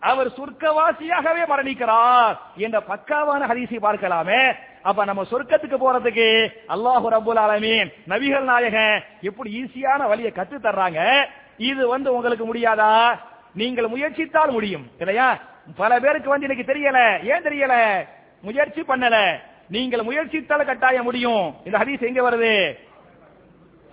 அவர் 0.00 0.26
சொர்க்கவாசியாகவே 0.26 1.42
மரணிக்கிறார் 1.48 2.36
என்ற 2.56 2.82
பக்காவான 2.88 3.46
ஹதீஸை 3.46 3.78
பார்க்கலாமே. 3.82 4.52
அப்ப 4.82 5.04
நம்ம 5.04 5.22
சொர்க்கத்துக்கு 5.30 5.76
போறதுக்கு 5.76 6.48
அல்லாஹு 6.68 7.06
ரபுல் 7.10 7.38
ஆலமீன் 7.38 7.92
நபிகள் 8.08 8.40
நாயகன் 8.40 9.02
எப்படி 9.20 9.50
ஈஸியான 9.62 10.08
வழியை 10.08 10.32
கத்து 10.34 10.56
தர்றாங்க? 10.62 11.26
இது 11.56 11.88
வந்து 11.88 12.14
உங்களுக்கு 12.14 12.54
முடியாதா? 12.54 13.18
நீங்கள் 13.54 13.86
முயற்சித்தால் 13.86 14.50
முடியும். 14.50 14.90
இல்லையா? 14.98 15.38
பல 15.76 16.00
பேருக்கு 16.00 16.28
வந்து 16.28 16.46
இன்னைக்கு 16.48 16.72
தெரியல. 16.72 17.22
ஏன் 17.22 17.42
தெரியல? 17.42 18.06
முயற்சி 18.42 18.80
பண்ணல. 18.80 19.40
நீங்கள் 19.68 20.00
முயற்சித்தால் 20.00 20.64
கட்டாயம் 20.64 21.04
முடியும். 21.04 21.54
இந்த 21.64 21.78
ஹதீஸ் 21.78 22.06
எங்க 22.06 22.30
வருது? 22.30 22.76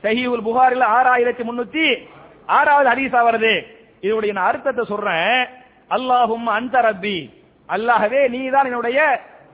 சஹிவுல் 0.04 0.42
புகாரில் 0.42 0.82
ஆறாயிரத்தி 0.82 1.44
முன்னூத்தி 1.44 2.08
ஆறாவது 2.46 2.90
ஹதீஸா 2.90 3.22
வருது. 3.30 3.66
இதனுடைய 4.02 4.34
நான் 4.34 4.46
அர்த்தத்தை 4.46 4.86
சொல்றேன். 4.86 5.62
அல்லாஹும் 5.92 6.46
அந்த 6.48 6.82
ரப்பி. 6.82 7.30
அல்லாஹவே 7.70 8.30
நீதான் 8.30 8.66
என்னுடைய 8.66 9.00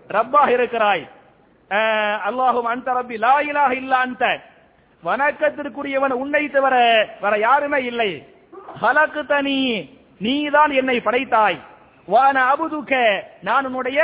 ரப்பாக 0.10 0.50
இருக்கிறாய். 0.50 1.04
அஹ், 1.72 2.18
அல்லாஹும் 2.30 2.64
அந்த 2.64 2.94
ரப்பி 2.94 3.18
லா 3.18 3.40
இலாக 3.40 3.76
இல்லா 3.76 4.00
அந்த. 4.00 4.42
வணக்கத்திற்குரியவன் 5.04 6.12
உன்னை 6.12 6.50
தவிர 6.50 6.76
வேற 7.22 7.38
யாருமே 7.38 7.84
இல்லை. 7.84 8.26
ஹலக்குதனி 8.82 9.90
நீதான் 10.18 10.72
என்னை 10.72 11.00
படைத்தாய். 11.00 11.60
வான 12.08 12.56
அபுதுக்க 12.56 12.94
நான் 13.42 13.66
உன்னுடைய 13.66 14.00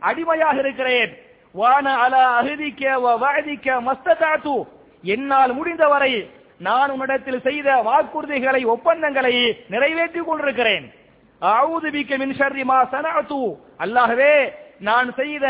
அடிமையாக 0.00 0.58
இருக்கிறேன். 0.58 1.10
வான 1.52 1.98
அல 1.98 2.26
அகதிக்க 2.40 2.82
வ 3.00 3.06
மஸ்தாத்து 3.80 4.54
என்னால் 5.04 5.52
முடிந்தவரை 5.52 6.30
நான் 6.58 6.90
உன்னிடத்தில் 6.90 7.40
செய்த 7.40 7.82
வாக்குறுதிகளை 7.82 8.66
ஒப்பந்தங்களை 8.66 9.34
நிறைவேற்றிக் 9.68 10.26
கொண்டிருக்கிறேன். 10.26 10.92
அவுது 11.50 11.88
பிக்க 11.94 12.18
மின் 12.22 12.36
ஷர்ரி 12.40 12.64
மா 12.70 12.78
சனஅது 12.92 13.42
அல்லாஹ்வே 13.84 14.34
நான் 14.88 15.08
செய்த 15.20 15.46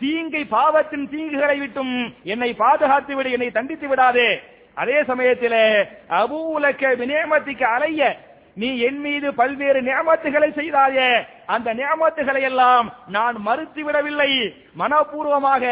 தீங்கை 0.00 0.42
பாவத்தின் 0.54 1.06
தீங்குகளை 1.12 1.56
விட்டும் 1.58 1.94
என்னை 2.32 2.50
பாதுகாத்து 2.62 3.12
விடு 3.16 3.30
என்னை 3.36 3.50
தண்டித்து 3.50 3.86
விடாதே. 3.88 4.30
அதே 4.74 4.98
சமயத்தில் 5.10 5.60
அபூலக்க 6.20 6.92
விநேமத்திக்கு 7.00 7.66
அலைய 7.74 8.02
நீ 8.62 8.68
என் 8.88 9.00
மீது 9.00 9.28
பல்வேறு 9.40 9.80
நியமத்துகளை 9.88 10.50
செய்தாயே. 10.60 11.10
அந்த 11.54 11.68
நியமத்துகளை 11.80 12.42
எல்லாம் 12.50 12.86
நான் 13.16 13.36
மறுத்து 13.46 13.82
விடவில்லை. 13.84 14.32
மனப்பூர்வமாக 14.80 15.64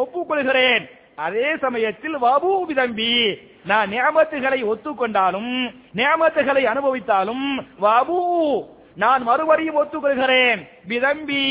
ஒப்புக்கொள்கிறேன். 0.00 0.84
அதே 1.26 1.48
சமயத்தில் 1.64 2.16
வபூ 2.24 2.52
விதம்பி 2.68 3.14
நான் 3.70 3.90
நியமத்துகளை 3.94 4.60
ஒத்துக்கொண்டாலும் 4.72 5.52
நியமத்துகளை 5.98 6.62
அனுபவித்தாலும் 6.72 7.46
வபூ 7.84 8.20
நான் 8.99 9.21
மறுபடியும் 9.23 9.79
ஒத்துக்கொள்கிறேன் 9.79 10.59
விதம்பி 10.91 11.43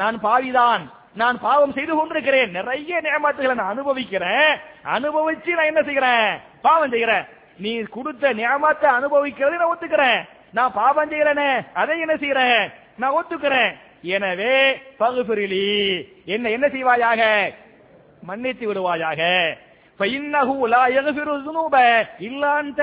நான் 0.00 0.16
பாவிதான் 0.24 0.82
நான் 1.16 1.36
பாவம் 1.44 1.76
செய்து 1.76 1.92
கொண்டிருக்கிறேன் 1.92 2.50
நிறைய 2.52 3.00
நியமத்துகளை 3.06 3.54
நான் 3.54 3.72
அனுபவிக்கிறேன் 3.74 4.50
அனுபவிச்சு 4.96 5.56
நான் 5.58 5.70
என்ன 5.70 5.82
செய்கிறேன் 5.82 6.28
பாவம் 6.62 6.92
செய்கிறேன் 6.94 7.24
நீ 7.58 7.72
கொடுத்த 7.96 8.32
நியமத்தை 8.38 8.88
அனுபவிக்கிறது 8.98 9.60
நான் 9.60 9.72
ஒத்துக்கிறேன் 9.72 10.20
நான் 10.54 10.76
பாவம் 10.76 11.10
செய்கிறேனே 11.12 11.50
அதை 11.74 11.96
என்ன 12.04 12.14
செய்கிறேன் 12.16 12.62
நான் 13.00 13.16
ஒத்துக்கிறேன் 13.18 13.72
எனவே 14.10 14.54
பகுபிரிலி 15.00 15.66
என்ன 16.26 16.50
என்ன 16.50 16.68
செய்வாயாக 16.68 17.22
மன்னித்து 18.22 18.64
விடுவாயாக 18.66 19.22
فإنه 20.00 20.48
لا 20.68 20.84
يغفر 20.88 21.28
الذنوب 21.34 21.74
إلا 22.20 22.50
أنت 22.60 22.80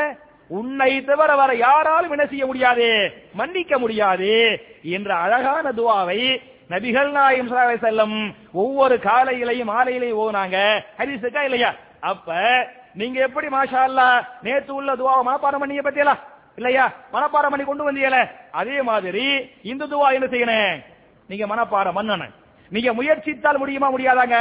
உன்னை 0.57 1.05
தவிர 1.05 1.35
வர 1.37 1.51
யாராலும் 1.55 2.11
என்ன 2.11 2.25
செய்ய 2.27 2.47
முடியாது? 2.47 2.89
மன்னிக்க 3.35 3.79
முடியாது. 3.79 4.31
என்ற 4.83 5.11
அழகான 5.15 5.67
துவாவை 5.71 6.21
நபிகள் 6.71 7.11
நாயம் 7.11 7.53
செல்லம் 7.53 8.35
ஒவ்வொரு 8.53 8.97
காலையிலையும் 8.97 9.71
மாலையிலையும் 9.71 10.21
ஓனாங்க 10.25 10.59
ஹரிசுக்கா 10.99 11.43
இல்லையா? 11.43 11.75
அப்ப 12.01 12.35
நீங்க 12.95 13.21
எப்படி 13.21 13.47
மாஷா 13.47 13.81
அல்லா 13.89 14.09
நேத்து 14.43 14.75
உள்ள 14.75 14.91
துவாவை 14.95 15.23
மனப்பாடம் 15.29 15.63
பண்ணிய 15.63 15.81
பத்தியலா? 15.81 16.15
இல்லையா? 16.57 16.93
மனப்பாடம் 17.13 17.53
பண்ணி 17.53 17.65
கொண்டு 17.65 17.93
வந்தீங்கல 17.93 18.31
அதே 18.51 18.83
மாதிரி 18.83 19.27
இந்த 19.63 19.87
துவா 19.87 20.09
என்ன 20.13 20.27
செய்யணும்? 20.27 20.85
நீங்க 21.29 21.47
மனப்பாடம் 21.47 21.99
பண்ணணும். 21.99 22.35
நீங்க 22.69 22.93
முயற்சித்தால் 22.93 23.63
முடியுமா 23.63 23.89
முடியாதாங்க? 23.93 24.37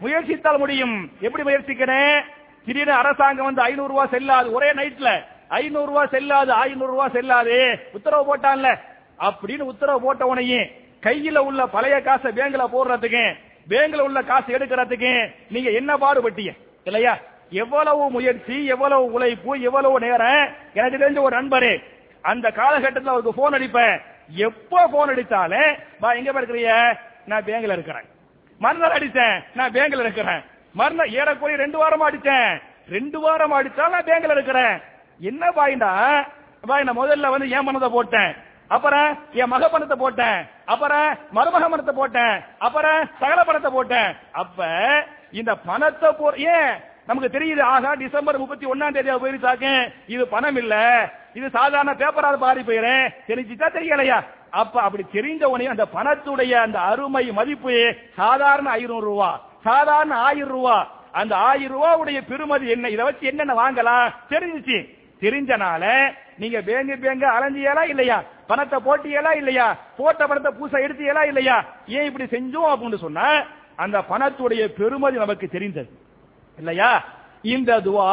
முயற்சித்தால் 0.00 0.58
முடியும். 0.58 1.10
எப்படி 1.20 1.44
முயற்சிக்கணும்? 1.50 2.20
திடீர்னு 2.66 2.92
அரசாங்கம் 2.92 3.44
வந்து 3.44 3.62
ஐநூறு 3.62 3.88
ரூபாய் 3.88 4.08
செல்லாது. 4.10 4.52
ஒரே 4.52 4.72
நைட்ல 4.72 5.10
ஐநூறு 5.48 5.86
ரூபாய் 5.86 6.08
செல்லாது 6.10 6.52
ஐநூறு 6.52 6.90
ரூபாய் 6.90 7.10
செல்லாது. 7.12 7.88
உத்தரவு 7.92 8.36
போட்டான்ல. 8.36 8.78
அப்படின்னு 9.20 9.58
உத்தரவு 9.58 10.00
போட்ட 10.00 10.26
உடனே 10.26 10.70
கையில 11.02 11.38
உள்ள 11.38 11.66
பழைய 11.66 12.00
காசை 12.00 12.30
பேங்க்ல 12.30 12.64
போடுறதுக்கு 12.72 13.34
பேங்க்ல 13.68 14.00
உள்ள 14.00 14.22
காசு 14.22 14.58
எடுக்கிறதுக்கு 14.58 15.34
நீங்க 15.48 15.70
என்ன 15.70 15.96
பாடுபட்டீங்க? 15.96 16.56
இல்லையா? 16.84 17.18
எவ்வளவு 17.50 18.10
முயற்சி 18.10 18.64
எவ்வளவு 18.64 19.12
உழைப்பு 19.12 19.60
எவ்வளவு 19.60 20.00
நேரம்? 20.00 20.48
எனக்கு 20.74 20.96
தெரிஞ்ச 20.96 21.20
ஒரு 21.20 21.42
நண்பரு 21.42 21.82
அந்த 22.22 22.50
காலகட்டத்தில் 22.50 23.10
அவருக்கு 23.10 23.34
போன் 23.34 23.52
அடிப்பேன். 23.52 24.00
எப்போ 24.28 24.86
போன் 24.86 25.08
அடித்தாலே 25.08 25.78
பா 26.00 26.12
எங்க 26.12 26.32
இருக்கிறீங்க? 26.32 26.98
நான் 27.26 27.44
பேங்க்ல 27.44 27.72
இருக்கிறேன். 27.72 28.04
மறுநாள் 28.58 28.90
அடித்தேன் 28.90 29.44
நான் 29.54 29.72
பேங்க்ல 29.72 30.00
இருக்கிறேன். 30.00 30.42
மறுநாள் 30.72 31.08
ஏறக்குறைய 31.08 31.56
ரெண்டு 31.56 31.78
வாரமா 31.78 32.02
அடித்தேன் 32.02 32.60
ரெண்டு 32.90 33.20
வாரம் 33.20 33.52
அடித்தால் 33.52 33.90
நான் 33.90 34.04
பேங்க்ல 34.04 34.30
இருக்கிறேன். 34.30 34.94
என்ன 35.20 35.50
பாயிண்டா? 35.50 36.24
பாய் 36.60 36.84
நான் 36.84 36.98
முதல்ல 36.98 37.30
வந்து 37.30 37.50
என் 37.50 37.64
பணத்தை 37.64 37.88
போட்டேன். 37.88 38.34
அப்புறம் 38.68 39.18
என் 39.32 39.48
மக 39.48 39.68
பணத்தை 39.68 39.96
போட்டேன். 39.98 40.46
அப்புறம் 40.64 41.18
மருமக 41.34 41.68
பணத்தை 41.70 41.94
போட்டேன். 41.94 42.42
அப்புறம் 42.58 43.08
சகல 43.20 43.44
பணத்தை 43.44 43.70
போட்டேன். 43.70 44.16
அப்ப 44.32 44.64
இந்த 45.30 45.56
பணத்தை 45.56 46.12
போ 46.12 46.32
ஏன்? 46.36 46.80
நமக்கு 47.06 47.38
தெரியுது 47.38 47.60
ஆகா 47.60 47.94
டிசம்பர் 47.94 48.38
முப்பத்தி 48.38 48.66
ஒன்னாம் 48.66 48.94
தேதியா 48.94 49.16
போயிருச்சாக்க 49.22 49.92
இது 50.06 50.28
பணம் 50.28 50.56
இல்ல. 50.56 50.74
இது 51.34 51.50
சாதாரண 51.50 51.92
பேப்பரால் 51.92 52.38
பாரி 52.38 52.60
போயிறேன் 52.60 53.12
தெரிஞ்சுச்சா 53.28 53.68
தெரியலையா? 53.72 54.22
அப்ப 54.50 54.82
அப்படி 54.82 55.04
தெரிஞ்ச 55.12 55.44
உடனே 55.44 55.66
அந்த 55.66 55.86
பணத்துடைய 55.94 56.52
அந்த 56.52 56.80
அருமை 56.80 57.32
மதிப்பு 57.32 57.94
சாதாரண 58.16 58.70
ஐநூறு 58.70 59.06
ரூபா. 59.06 59.40
சாதாரண 59.64 60.14
ஆயிரம் 60.16 60.48
ரூபா. 60.48 60.88
அந்த 61.12 61.36
ஆயிரம் 61.36 61.82
ரூபாவுடைய 61.82 62.20
பெருமதி 62.20 62.68
என்ன? 62.68 62.88
இதை 62.88 63.04
வச்சு 63.04 63.26
என்னென்ன 63.26 63.54
வாங்கலாம்? 63.54 64.12
தெரிஞ்சிச்சு. 64.30 64.95
தெரிஞ்சனால 65.22 65.84
நீங்க 66.36 66.58
பேங்கு 66.60 66.94
பேங்க 67.02 67.24
அலைஞ்சியலா 67.36 67.82
இல்லையா? 67.88 68.16
பணத்தை 68.46 68.78
போட்டியலா 68.86 69.32
இல்லையா? 69.36 69.66
போட்ட 69.96 70.26
பணத்தை 70.26 70.50
பூசை 70.58 70.82
எடுத்தியலா 70.86 71.22
இல்லையா? 71.26 71.56
ஏன் 71.88 72.04
இப்படி 72.04 72.24
செஞ்சோம் 72.24 72.70
அப்படின்னு 72.72 72.98
சொன்னா 72.98 73.28
அந்த 73.76 73.98
பணத்துடைய 74.10 74.62
பெருமதி 74.78 75.16
நமக்கு 75.16 75.48
தெரிந்தது. 75.48 75.90
இல்லையா? 76.58 76.90
இந்த 77.42 77.80
துவா 77.80 78.10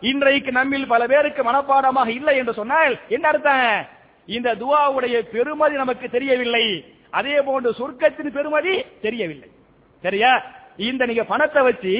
இன்றைக்கு 0.00 0.50
நம்மில் 0.52 0.86
பல 0.86 1.06
பேருக்கு 1.06 1.42
மனப்பாடமாக 1.42 2.08
இல்லை 2.08 2.36
என்று 2.36 2.54
சொன்னால் 2.54 2.98
என்ன 3.08 3.28
அர்த்தம்? 3.28 3.86
இந்த 4.28 4.54
துவாவுடைய 4.54 5.16
பெருமதி 5.34 5.74
நமக்கு 5.74 6.10
தெரியவில்லை. 6.10 6.64
அதே 7.10 7.36
போன்று 7.42 7.70
சொர்க்கத்தின் 7.78 8.34
பெருமதி 8.36 8.74
தெரியவில்லை. 9.00 9.48
சரியா? 10.04 10.32
இந்த 10.76 11.06
நீங்க 11.06 11.24
பணத்தை 11.24 11.62
வச்சு 11.62 11.92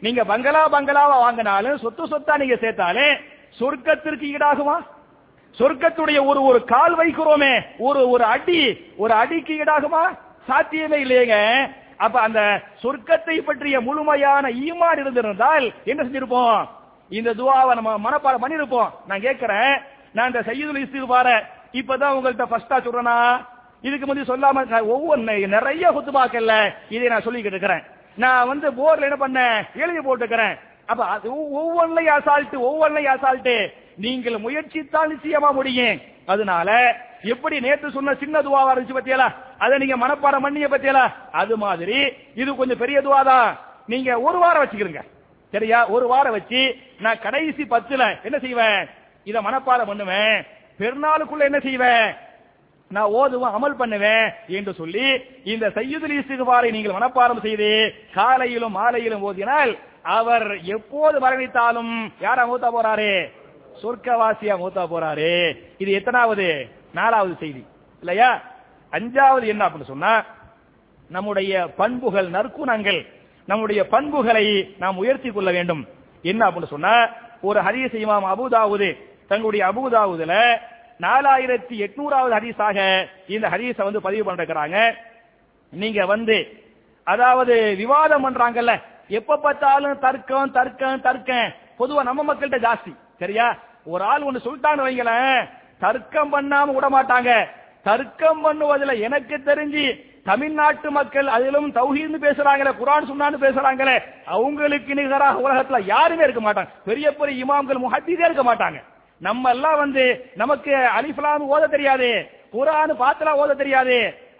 நீங்க 0.00 0.24
பங்களா 0.24 0.60
பங்களாவா 0.72 1.16
வாங்கினாலும் 1.24 1.80
சொத்து 1.84 2.04
சொத்தா 2.06 2.36
நீங்க 2.36 2.54
சேர்த்தாலே 2.54 3.06
சொர்க்கத்திற்கு 3.58 4.26
ஈடாகுமா 4.36 4.76
சொர்க்கத்துடைய 5.58 6.18
ஒரு 6.26 6.42
ஒரு 6.42 6.64
கால் 6.64 6.96
வைக்கிறோமே 6.96 7.60
ஒரு 7.78 8.08
ஒரு 8.08 8.24
அடி 8.24 8.60
ஒரு 8.96 9.12
அடிக்கு 9.12 9.54
ஈடாகுமா 9.62 10.02
சாத்தியமே 10.48 10.98
இல்லையங்க. 11.04 11.36
அப்ப 11.96 12.20
அந்த 12.20 12.62
சொர்க்கத்தை 12.82 13.36
பற்றிய 13.40 13.80
முழுமையான 13.80 14.48
ஈமான் 14.48 14.98
இருந்திருந்தால் 14.98 15.72
என்ன 15.84 16.02
செஞ்சிருப்போம்? 16.02 16.68
இந்த 17.08 17.34
துவாவை 17.34 17.74
நம்ம 17.74 18.10
மனப்பாடம் 18.10 18.44
பண்ணிருப்போம். 18.44 18.90
நான் 19.06 19.20
கேட்கிறேன். 19.20 19.74
நான் 20.12 20.26
இந்த 20.26 20.42
செய்யுதல் 20.42 20.82
இஸ்திகுபார 20.84 21.28
இப்பதான் 21.72 22.14
உங்கள்ட்ட 22.16 22.44
ஃபர்ஸ்டா 22.50 22.76
சொல்றேனா? 22.84 23.16
இதுக்கு 23.80 24.06
முந்தைய 24.06 24.26
சொல்லாம 24.30 24.64
ஒவ்வொன்று 24.94 25.16
நிறைய 25.16 25.46
நிறைய 25.46 25.90
குத்துபாக்கல்ல 25.90 26.72
இதை 26.88 27.08
நான் 27.08 27.22
சொல்லிக்கிட்டு 27.22 27.56
இருக்கிறேன். 27.56 27.82
நான் 28.16 28.48
வந்து 28.48 28.70
போர்ல 28.70 29.08
என்ன 29.08 29.18
பண்ணேன்? 29.26 29.62
எழுதி 29.74 29.98
போட்டுக்கிறேன். 29.98 30.56
அப்ப 30.90 31.04
அது 31.04 31.50
ஒவ்வொன்றையும் 31.52 32.16
அசால்ட்டு 32.16 32.56
ஒவ்வொன்றையும் 32.58 33.14
அசால்ட்டு 33.14 33.72
நீங்கள் 33.96 34.38
முயற்சித்தால் 34.38 35.12
நிச்சயமா 35.14 35.50
முடியும். 35.52 36.00
அதனால 36.26 36.96
எப்படி 37.22 37.60
நேற்று 37.60 37.90
சொன்ன 37.90 38.14
சின்ன 38.14 38.40
துவாவா 38.40 38.72
இருந்துச்சு 38.74 38.96
பத்தியலா? 38.98 39.28
அதை 39.58 39.78
நீங்க 39.78 39.96
மனப்பாடம் 39.96 40.40
பண்ணிய 40.40 40.68
பத்தியலா? 40.68 41.12
அது 41.32 41.56
மாதிரி. 41.56 42.12
இது 42.34 42.56
கொஞ்சம் 42.56 42.78
பெரிய 42.78 43.00
துவாதான். 43.00 43.56
நீங்க 43.86 44.20
ஒரு 44.20 44.38
வாரம் 44.38 44.62
வச்சுக்கிறீங்க 44.64 45.02
சரியா? 45.50 45.86
ஒரு 45.86 46.06
வாரம் 46.06 46.32
வச்சு 46.32 46.76
நான் 47.00 47.22
கடைசி 47.22 47.62
பத்துல 47.62 48.22
என்ன 48.22 48.38
செய்வேன்? 48.38 48.88
இதை 49.24 49.42
மனப்பாடம் 49.44 49.86
பண்ணுவேன். 49.86 50.46
பெருநாளுக்குள்ள 50.78 51.38
என்ன 51.38 51.58
செய்வேன்? 51.58 52.14
நான் 52.90 53.12
ஓதுவேன் 53.12 53.56
அமல் 53.56 53.80
பண்ணுவேன் 53.80 54.24
என்று 54.46 54.72
சொல்லி 54.74 55.04
இந்த 55.44 55.68
சையுதுல் 55.68 56.14
இஸ்திகுபாரை 56.20 56.70
நீங்கள் 56.70 56.96
மனப்பாடம் 56.96 57.40
செய்து 57.40 57.68
காலையிலும் 58.14 58.76
மாலையிலும் 58.76 59.24
ஓதினால் 59.28 59.78
அவர் 60.02 60.46
எப்போது 60.64 61.16
மரணித்தாலும் 61.18 61.92
யாரா 62.20 62.44
மூத்தா 62.50 62.68
போறாரு? 62.76 63.12
சொர்க்கவாசியா 63.82 64.54
மூத்தா 64.62 64.84
போறாரு? 64.92 65.56
இது 65.78 65.90
எத்தனாவது? 65.92 66.68
நாலாவது 66.94 67.36
செய்தி. 67.40 67.64
இல்லையா? 68.00 68.30
அஞ்சாவது 68.92 69.46
என்ன 69.46 69.68
அப்படின்னு 69.68 69.92
சொன்னா 69.92 70.24
நம்முடைய 71.10 71.68
பண்புகள் 71.76 72.30
நற்குணங்கள் 72.30 73.06
நம்முடைய 73.46 73.86
பண்புகளை 73.86 74.74
நாம் 74.78 74.96
உயர்த்தி 74.96 75.30
கொள்ள 75.30 75.50
வேண்டும். 75.50 75.86
என்ன 76.22 76.50
அப்படின்னு 76.50 76.74
சொன்னா 76.74 76.94
ஒரு 77.40 77.60
ஹரிய 77.60 77.86
செய்வாம் 77.92 78.30
அபுதாவுது 78.34 78.90
தங்களுடைய 79.28 79.62
அபுதாவுதுல 79.66 80.34
நாலாயிரத்தி 81.04 81.76
எட்நூறாவது 81.84 82.32
ஹதீஸாக 82.38 82.78
இந்த 83.34 83.46
ஹதீஸை 83.48 83.84
வந்து 83.88 84.00
பதிவு 84.06 84.24
பண்ணிருக்கிறாங்க. 84.26 84.78
நீங்க 85.72 86.06
வந்து 86.06 86.36
அதாவது 87.12 87.54
விவாதம் 87.82 88.24
பண்றாங்கல்ல 88.26 88.72
எப்ப 89.18 89.38
பார்த்தாலும் 89.44 89.98
தர்க்கம் 89.98 90.52
தர்க்கம் 90.58 91.00
தர்க்கம். 91.06 91.48
பொதுவா 91.78 92.02
நம்ம 92.08 92.20
மக்கள்கிட்ட 92.28 92.58
ஜாஸ்தி 92.66 92.92
சரியா? 93.22 93.46
ஒரு 93.92 94.04
ஆள் 94.04 94.26
ஒண்ணு 94.28 94.44
சொல்லிட்டான்னு 94.46 94.86
வைங்களேன் 94.86 95.40
தர்க்கம் 95.84 96.32
பண்ணாம 96.34 96.74
விட 96.74 96.86
மாட்டாங்க. 96.96 97.30
தர்க்கம் 97.88 98.40
பண்ணுவதுல 98.44 98.94
எனக்கு 99.06 99.36
தெரிஞ்சு 99.50 99.84
தமிழ்நாட்டு 100.24 100.88
மக்கள் 100.90 101.28
அதிலும் 101.36 101.68
தௌஹீன்னு 101.76 102.18
பேசுறாங்களே 102.24 102.72
குரான் 102.80 103.10
சொன்னான்னு 103.10 103.38
பேசுறாங்களே 103.44 103.96
அவங்களுக்கு 104.34 104.94
நிகராக 104.94 105.40
உலகத்துல 105.46 105.78
யாருமே 105.84 106.22
இருக்க 106.22 106.42
மாட்டாங்க. 106.46 106.70
பெரிய 106.84 107.06
பெரிய 107.20 107.44
இமாம்கள் 107.44 107.84
முஹத்தீதே 107.84 108.26
இருக்க 108.28 108.44
மாட்டாங்க. 108.50 108.80
நம்ம 109.26 109.50
எல்லாம் 109.54 109.78
வந்து 109.84 110.04
நமக்கு 110.42 110.72
அலிஃபலாம் 110.98 111.48
ஓத 111.54 111.64
தெரியாது. 111.74 112.10
குரான் 112.52 112.92
பாத்தலா 113.02 113.32
ஓத 113.42 113.54
தெரியாது. 113.62 113.96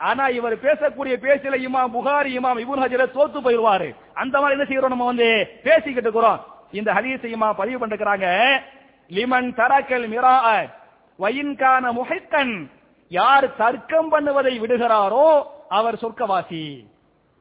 ஆனா 0.09 0.25
இவர் 0.39 0.55
பேசக்கூடிய 0.67 1.15
பேச்சில 1.25 1.57
இமாம் 1.67 1.95
புகாரி 1.97 2.31
இமாம் 2.39 2.61
இபுன் 2.63 2.83
ஹஜர 2.85 3.05
தோத்து 3.17 3.39
போயிருவாரு 3.45 3.89
அந்த 4.23 4.35
மாதிரி 4.41 4.57
என்ன 4.57 4.67
செய்யறோம் 4.71 4.95
நம்ம 4.95 5.09
வந்து? 5.13 5.29
பேசிக்கிட்டு 5.63 6.09
இருக்கிறோம். 6.09 6.41
இந்த 6.79 6.91
ஹதீஸ் 6.99 7.25
இமாம் 7.35 7.59
பதிவு 7.61 7.81
பண்ணிருக்கிறாங்க. 7.81 8.29
லிமன் 9.17 9.51
தரக்கல் 9.61 10.07
மிரா 10.13 10.35
வயின்கான 11.19 11.85
முஹைத்தன் 11.99 12.55
யார் 13.09 13.47
தர்க்கம் 13.57 14.11
பண்ணுவதை 14.13 14.55
விடுகிறாரோ 14.63 15.27
அவர் 15.79 16.01
சொர்க்கவாசி. 16.03 16.65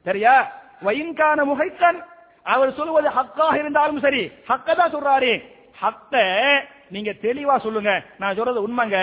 சரியா? 0.07 0.35
வயின்கான 0.87 1.39
முகைத்தன் 1.51 1.99
அவர் 2.43 2.75
சொல்லுவது 2.75 3.09
ஹக்காக 3.17 3.55
இருந்தாலும் 3.61 4.03
சரி 4.05 4.21
ஹக்க 4.49 4.75
தான் 4.75 4.93
சொல்றாரு. 4.93 5.31
ஹக்க 5.81 6.23
நீங்க 6.89 7.11
தெளிவா 7.21 7.59
சொல்லுங்க. 7.59 7.91
நான் 8.17 8.35
சொல்றது 8.35 8.67
உண்மைங்க. 8.67 8.99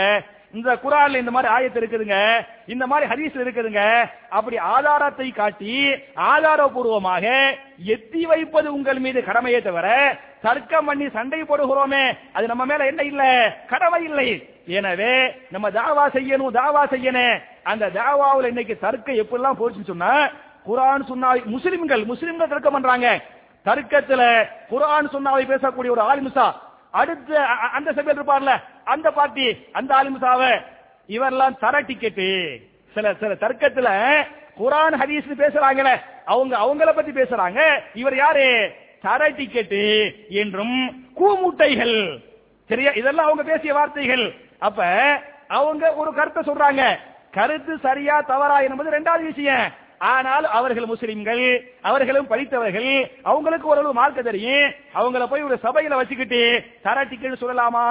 இந்த 0.54 0.74
குரான்ல 0.84 1.20
இந்த 1.22 1.30
மாதிரி 1.30 1.52
ஆயத்து 1.54 1.78
இருக்குதுங்க. 1.80 2.46
இந்த 2.66 2.86
மாதிரி 2.86 3.06
ஹதீஸ் 3.12 3.36
இருக்குதுங்க. 3.42 3.82
அப்படி 4.28 4.58
ஆதாரத்தை 4.58 5.30
காட்டி 5.30 5.74
ஆதாரபூர்வமாக 6.32 7.24
எத்தி 7.94 8.22
வைப்பது 8.22 8.74
உங்கள் 8.74 8.98
மீது 8.98 9.24
கடமையே 9.24 9.62
தவிர 9.62 9.88
தர்க்கம் 10.42 10.84
பண்ணி 10.84 11.08
சண்டை 11.08 11.42
போடுகிறோமே 11.42 12.16
அது 12.32 12.46
நம்ம 12.46 12.64
மேல 12.64 12.86
என்ன 12.86 13.02
இல்ல? 13.02 13.22
கடமை 13.68 14.04
இல்லை. 14.04 14.28
எனவே 14.66 15.14
நம்ம 15.50 15.70
தாவா 15.70 16.04
செய்யணும் 16.16 16.56
தாவா 16.60 16.82
செய்யணும் 16.94 17.40
அந்த 17.62 17.90
தாவாவுல 17.98 18.46
இன்னைக்கு 18.46 18.78
தர்க்கம் 18.78 19.20
எப்படிலாம் 19.22 19.58
போச்சுன்னு 19.60 19.90
சொன்னா 19.92 20.12
குரான் 20.68 21.04
சொன்னா 21.06 21.28
முஸ்லிம்கள் 21.44 22.04
முஸ்லிம்கள் 22.04 22.48
தர்க்கம் 22.48 22.72
பண்றாங்க. 22.72 23.08
தர்க்கத்துல 23.66 24.22
குரான் 24.70 25.14
சொன்னாவை 25.14 25.44
பேசக்கூடிய 25.52 25.90
ஒரு 25.96 26.04
ஆலிமுசா 26.10 26.46
அடுத்த 26.90 27.44
அந்த 27.46 27.92
சபையில் 27.92 28.22
இருப்பார்ல 28.22 28.62
அந்த 28.84 29.10
பார்ட்டி 29.10 29.66
அந்த 29.72 29.94
ஆலிமுசாவ 29.94 30.62
இவரெல்லாம் 31.08 31.58
தர 31.58 31.80
டிக்கெட்டு 31.80 32.62
சில 32.94 33.14
சில 33.14 33.34
தர்க்கத்துல 33.34 33.88
குரான் 34.60 34.96
ஹதீஸ் 34.96 35.38
பேசுறாங்களே 35.38 36.00
அவங்க 36.24 36.58
அவங்கள 36.58 36.94
பத்தி 36.94 37.10
பேசுறாங்க. 37.10 37.80
இவர் 37.94 38.16
யாரு? 38.16 38.74
தர 39.02 39.30
டிக்கெட்டு 39.30 40.12
என்றும் 40.28 41.06
கூமுட்டைகள். 41.16 42.24
சரியா? 42.68 42.90
இதெல்லாம் 42.90 43.24
அவங்க 43.24 43.42
பேசிய 43.42 43.74
வார்த்தைகள். 43.74 44.34
அப்ப 44.58 44.84
அவங்க 45.48 45.94
ஒரு 45.94 46.14
கருத்தை 46.14 46.42
சொல்றாங்க. 46.42 46.96
கருத்து 47.30 47.78
சரியா 47.78 48.20
தவறா 48.20 48.60
என்பது 48.60 48.90
ரெண்டாவது 48.90 49.22
விஷயம். 49.22 49.84
ஆனால் 49.98 50.44
அவர்கள் 50.44 50.86
முஸ்லிம்கள் 50.86 51.44
அவர்களும் 51.82 52.26
படித்தவர்கள் 52.26 52.90
அவங்களுக்கு 53.22 53.68
ஓரளவு 53.68 53.92
மார்க்க 53.92 54.22
தெரியும். 54.22 54.72
அவங்கள 54.94 55.26
போய் 55.26 55.42
ஒரு 55.42 55.58
சபையில 55.62 55.96
வச்சுக்கிட்டு 55.96 56.40
தரட்டிக்கன்னு 56.84 57.42
சொல்லலாமா 57.42 57.84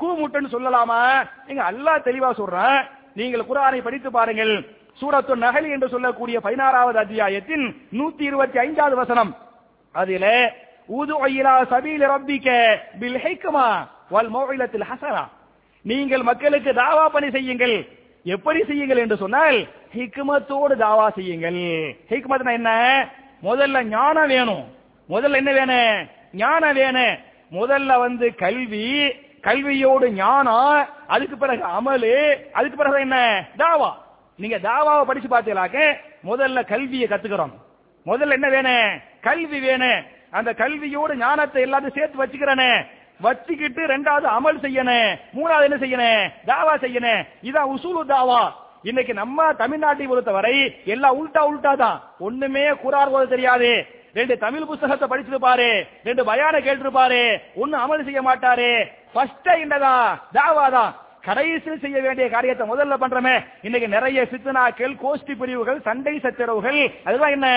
கூமுட்டுன்னு 0.00 0.54
சொல்லலாமா? 0.54 1.00
நீங்க 1.46 1.62
அல்லாஹ் 1.70 2.06
தெளிவா 2.08 2.32
சொல்றேன். 2.32 2.78
நீங்கள் 3.14 3.48
குரானை 3.50 3.82
படித்து 3.82 4.10
பாருங்கள். 4.10 4.54
சூரத்து 5.00 5.34
நகலி 5.36 5.70
என்று 5.70 5.88
சொல்லக்கூடிய 5.88 6.40
பதினாறாவது 6.40 6.98
அத்தியாயத்தின் 6.98 7.64
நூத்தி 7.92 8.20
இருபத்தி 8.20 8.58
ஐந்தாவது 8.58 8.96
வசனம். 8.96 9.36
அதில 9.94 10.26
ஊது 10.88 11.14
இலா 11.36 11.54
சபீல 11.72 12.06
ரப்பிக்க 12.12 12.78
பில் 13.00 13.20
ஹைக்குமா 13.24 13.66
வல் 14.10 14.28
மோகிலத்தில் 14.28 14.88
ஹசனா. 14.90 15.24
நீங்கள் 15.82 16.22
மக்களுக்கு 16.22 16.72
தாவா 16.72 17.06
பணி 17.08 17.30
செய்யுங்கள். 17.30 17.76
எப்படி 18.28 18.64
செய்யுங்கள் 18.64 18.96
என்று 18.96 19.16
சொன்னால் 19.16 19.56
ஹிக்மத்தோடு 19.94 20.74
தாவா 20.78 21.12
செய்யுங்கள். 21.14 21.58
ஹிக்மத்னா 22.08 22.52
என்ன? 22.52 22.70
முதல்ல 23.42 23.82
ஞானம் 23.82 24.26
வேணும். 24.26 24.64
முதல்ல 25.08 25.34
என்ன 25.34 25.52
வேணும்? 25.52 26.08
ஞானம் 26.32 26.74
வேணும். 26.74 27.16
முதல்ல 27.52 27.98
வந்து 27.98 28.34
கல்வி 28.34 29.12
கல்வியோடு 29.42 30.10
ஞானம் 30.10 30.86
அதுக்கு 31.06 31.36
பிறகு 31.36 31.64
அமலு 31.66 32.34
அதுக்கு 32.52 32.76
பிறகு 32.76 33.00
என்ன? 33.00 33.44
தாவா. 33.58 33.92
நீங்க 34.36 34.58
தாவாவை 34.58 35.04
படிச்சு 35.04 35.28
பார்த்தீங்களாக்க 35.28 35.94
முதல்ல 36.24 36.66
கல்வியை 36.66 37.08
கத்துக்கிறோம். 37.08 37.52
முதல்ல 38.06 38.32
என்ன 38.32 38.48
வேணும்? 38.48 39.00
கல்வி 39.20 39.60
வேணும். 39.60 40.04
அந்த 40.30 40.52
கல்வியோடு 40.52 41.14
ஞானத்தை 41.14 41.64
எல்லாத்தையும் 41.64 41.94
சேர்த்து 41.94 42.26
வச்சுக்கிறனே. 42.26 42.86
வச்சுக்கிட்டு 43.20 43.82
ரெண்டாவது 43.86 44.26
அமல் 44.36 44.62
செய்யணும் 44.64 45.16
மூணாவது 45.36 45.66
என்ன 45.68 45.78
செய்யணும் 45.84 46.30
தாவா 46.46 46.74
செய்யணும் 46.84 47.26
இதான் 47.48 47.70
உசூலு 47.74 48.02
தாவா. 48.14 48.40
இன்னைக்கு 48.82 49.12
நம்ம 49.14 49.52
தமிழ்நாட்டை 49.52 50.06
பொறுத்தவரை 50.08 50.56
எல்லாம் 50.84 51.16
உல்டா 51.20 51.42
உல்டா 51.50 51.76
தான். 51.76 52.00
ஒண்ணுமே 52.18 52.64
குரார் 52.82 53.10
போது 53.10 53.28
தெரியாது. 53.28 53.70
ரெண்டு 54.14 54.38
தமிழ் 54.38 54.68
புஸ்தகத்தை 54.68 55.06
படிச்சிருப்பாரு. 55.08 55.70
ரெண்டு 56.04 56.22
பயான 56.24 56.60
கேட்டிருப்பாரு. 56.66 57.22
ஒண்ணு 57.62 57.76
அமல் 57.84 58.04
செய்ய 58.04 58.22
மாட்டாரு. 58.22 58.70
ஃபர்ஸ்ட் 59.12 59.50
என்னதான்? 59.64 60.06
தாவா 60.32 60.70
தான். 60.70 60.92
கடைசியில் 61.26 61.82
செய்ய 61.84 61.98
வேண்டிய 62.06 62.26
காரியத்தை 62.34 62.64
முதல்ல 62.72 62.94
பண்றமே. 63.02 63.34
இன்னைக்கு 63.66 63.88
நிறைய 63.94 64.18
சித்தனாக்கள் 64.32 64.94
கோஷ்டி 65.02 65.34
பிரிவுகள் 65.40 65.80
சண்டை 65.86 66.14
சச்சரவுகள் 66.24 66.80
அதுதான் 67.08 67.34
என்ன? 67.36 67.48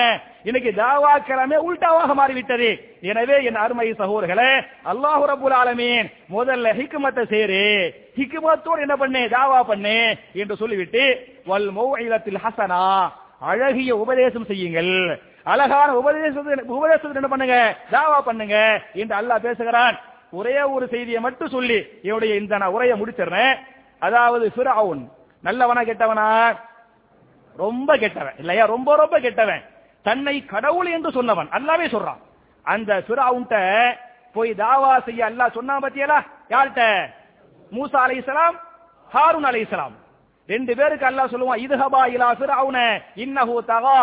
இன்னைக்கு 0.48 0.70
தாவாக்கிழமை 0.80 1.58
உல்டாவாக 1.68 2.14
மாறிவிட்டது. 2.20 2.70
எனவே 3.10 3.36
என் 3.48 3.62
அருமை 3.64 3.88
சகோதரர்களே 4.02 4.50
அல்லாஹு 4.92 5.24
ரபுல் 5.32 5.56
ஆலமீன் 5.60 6.10
முதல்ல 6.36 6.74
ஹிக்குமத்தை 6.80 7.24
சேரு. 7.34 7.64
ஹிக்குமத்தோடு 8.18 8.84
என்ன 8.86 8.96
பண்ணு? 9.02 9.22
தாவா 9.38 9.60
பண்ணு 9.70 9.96
என்று 10.42 10.56
சொல்லிவிட்டு 10.62 11.04
வல் 11.50 11.70
மௌஇலத்தில் 11.78 12.42
ஹசனா. 12.44 12.84
அழகிய 13.50 13.92
உபதேசம் 14.04 14.48
செய்யுங்கள். 14.48 14.94
அழகான 15.52 15.90
உபதேசத்தை 16.00 16.54
உபதேசத்தை 16.78 17.18
என்ன 17.20 17.30
பண்ணுங்க? 17.32 17.58
தாவா 17.96 18.18
பண்ணுங்க 18.26 18.56
என்று 19.00 19.14
அல்லாஹ் 19.20 19.44
பேசுகிறான். 19.46 19.96
ஒரே 20.32 20.56
ஒரு 20.74 20.84
செய்தியை 20.94 21.20
மட்டும் 21.26 21.54
சொல்லி 21.56 21.78
என்னுடைய 22.06 22.32
இந்த 22.40 22.58
நான் 22.58 22.74
உரையை 22.76 22.96
முடிச்சிடுறேன். 23.00 23.54
அதாவது 24.06 24.46
ஃபிரவுன் 24.54 25.02
நல்லவனா 25.44 25.82
கெட்டவனா? 25.88 26.26
ரொம்ப 27.58 27.90
கெட்டவன் 28.02 28.36
இல்லையா? 28.42 28.64
ரொம்ப 28.74 28.90
ரொம்ப 28.96 29.16
கெட்டவன். 29.20 29.62
தன்னை 30.06 30.36
கடவுள் 30.52 30.88
என்று 30.96 31.10
சொன்னவன் 31.16 31.48
அல்லாவே 31.56 31.86
சொல்றான். 31.94 32.20
அந்த 32.66 32.90
ஃபிரவுன்ட்ட 33.06 33.56
போய் 34.34 34.50
தாவா 34.62 34.92
செய்ய 35.06 35.20
அல்லாஹ் 35.30 35.56
சொன்னா 35.58 35.74
பத்தியலா? 35.84 36.18
யார்கிட்ட? 36.52 36.82
மூசா 37.72 37.98
அலைஹிஸ்ஸலாம் 38.06 38.56
ஹாரூன் 39.12 39.48
அலைஹிஸ்ஸலாம் 39.50 39.94
ரெண்டு 40.48 40.72
பேருக்கு 40.78 41.08
அல்லாஹ் 41.10 41.32
சொல்லுவான் 41.32 41.62
இதுஹபா 41.64 42.02
இலா 42.14 42.28
ஃபிரவுன 42.38 42.78
இன்னஹு 43.24 43.54
தகா. 43.72 44.00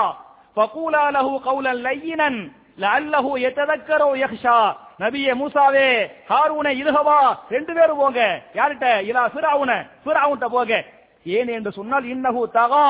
ஃபகூலா 0.57 1.03
லஹு 1.17 1.33
கௌலன் 1.47 1.81
லையினன் 1.87 2.39
லஅல்லஹு 2.83 3.31
யததக்கரு 3.45 4.09
யக்ஷா 4.23 4.59
நபியே 4.99 5.33
மூசாவே 5.41 5.87
ஹாரூனை 6.29 6.71
இதுகவா 6.81 7.17
ரெண்டு 7.49 7.73
பேரும் 7.73 7.97
போங்க. 7.97 8.41
யார்கிட்ட? 8.53 8.87
இலா 9.09 9.23
ஃபிரவுன. 9.33 9.71
சிராவுன்ட்ட 10.05 10.47
போங்க. 10.55 10.85
ஏன் 11.23 11.47
என்று 11.47 11.71
சொன்னால் 11.71 12.03
இன்னகு 12.03 12.43
தகா 12.53 12.85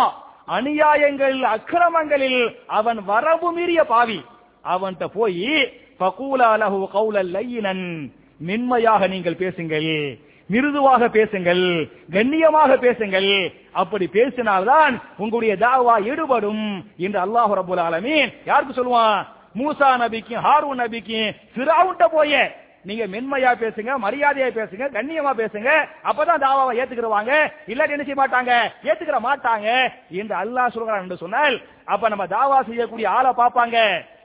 அநியாயங்கள் 0.58 1.38
அக்கிரமங்களில் 1.56 2.42
அவன் 2.68 3.00
வரவு 3.06 3.52
மீறிய 3.52 3.84
பாவி. 3.84 4.20
அவன்கிட்ட 4.74 5.06
போய் 5.18 5.50
ஃபகூலா 6.00 6.50
லஹு 6.64 6.80
கௌலன் 6.94 7.32
லையினன். 7.32 7.86
மென்மையாக 8.40 9.08
நீங்கள் 9.08 9.42
பேசுங்கள். 9.44 10.18
மிருதுவாக 10.50 11.10
பேசுங்கள். 11.10 11.64
கண்ணியமாக 12.12 12.78
பேசுங்கள். 12.78 13.32
அப்படி 13.72 14.06
பேசினால்தான் 14.14 15.02
உங்களுடைய 15.18 15.56
தாவா 15.56 15.96
ஈடுபடும் 16.10 16.86
என்று 16.98 17.20
அல்லாஹு 17.26 17.58
ரபுல் 17.62 17.84
ஆலமீன் 17.88 18.32
யாருக்கு 18.46 18.78
சொல்லுவான்? 18.80 19.20
மூசா 19.60 19.90
நபிக்கும் 20.04 20.44
ஹாரூன் 20.48 20.82
நபிக்கும் 20.84 21.30
ஃபிரவுன்ட்ட 21.54 22.08
போய. 22.16 22.34
நீங்க 22.88 23.06
மென்மையா 23.14 23.52
பேசுங்க 23.62 23.92
மரியாதையா 24.04 24.50
பேசுங்க 24.58 24.86
கண்ணியமா 24.98 25.32
பேசுங்க 25.40 25.70
அப்பதான் 26.10 26.44
தாவாவை 26.44 26.74
ஏத்துக்கிறவாங்க 26.80 27.32
இல்லாட்டி 27.72 27.96
என்ன 27.96 28.06
செய்ய 28.08 28.20
மாட்டாங்க? 28.22 28.52
ஏத்துக்கிற 28.90 29.20
மாட்டாங்க. 29.28 29.68
என்று 30.20 30.36
அல்லாஹ் 30.42 30.74
சொல்கிறான் 30.76 31.04
என்று 31.04 31.18
சொன்னால் 31.24 31.56
அப்ப 31.94 32.10
நம்ம 32.14 32.28
தாவா 32.36 32.60
செய்யக்கூடிய 32.70 33.10
ஆளை 33.18 33.32
பார்ப்பாங்க 33.42 33.78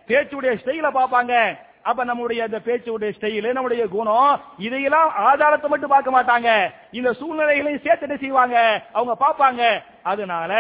பேச்சுடைய 0.09 0.53
ஸ்டைல 0.61 0.89
பார்ப்பாங்க. 0.99 1.35
அப்ப 1.83 2.05
நம்முடைய 2.05 2.45
அந்த 2.45 2.59
பேச்சுடைய 2.67 3.13
ஸ்டைலு 3.17 3.53
நம்முடைய 3.53 3.87
குணம் 3.87 4.41
இதையெல்லாம் 4.59 5.13
ஆதாரத்தை 5.17 5.71
மட்டும் 5.71 5.93
பார்க்க 5.95 6.17
மாட்டாங்க. 6.17 6.49
இந்த 6.91 7.13
சூழ்நிலைகளையும் 7.13 7.85
சேர்த்துட்டு 7.85 8.19
செய்வாங்க. 8.19 8.57
அவங்க 8.93 9.15
பார்ப்பாங்க. 9.25 9.63
அதனால 10.03 10.53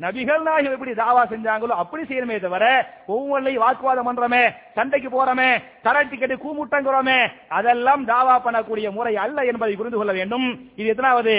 நபிகள் 0.00 0.42
நாயகம் 0.46 0.72
எப்படி 0.72 0.92
தாவா 0.92 1.22
செஞ்சாங்களோ 1.32 1.76
அப்படி 1.82 2.02
செய்யணுமே 2.02 2.40
தவிர 2.40 2.64
ஒவ்வொன்றையும் 3.06 3.64
வாக்குவாதம் 3.64 4.08
பண்றோமே 4.08 4.42
சண்டைக்கு 4.74 5.08
போறோமே 5.08 5.50
தரட்டி 5.82 6.16
கட்டி 6.16 6.36
கூமுட்டங்கிறோமே 6.36 7.18
அதெல்லாம் 7.48 8.08
தாவா 8.08 8.36
பண்ணக்கூடிய 8.46 8.90
முறை 8.90 9.16
அல்ல 9.16 9.44
என்பதை 9.44 9.76
புரிந்து 9.76 9.96
கொள்ள 9.96 10.12
வேண்டும். 10.12 10.70
இது 10.76 10.88
எத்தனாவது? 10.88 11.36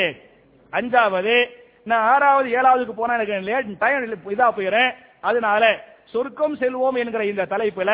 அஞ்சாவது. 0.73 1.35
நான் 1.83 2.07
ஆறாவது 2.13 2.47
ஏழாவதுக்கு 2.59 2.95
போனா 2.95 3.13
எனக்கு 3.17 3.38
லேட் 3.49 3.77
டைம் 3.77 4.15
இதா 4.35 4.47
போயிடுறேன் 4.55 4.91
அதனால 5.21 5.63
சொர்க்கம் 6.11 6.57
செல்வோம் 6.57 6.97
என்கிற 7.01 7.23
இந்த 7.25 7.43
தலைப்புல 7.51 7.91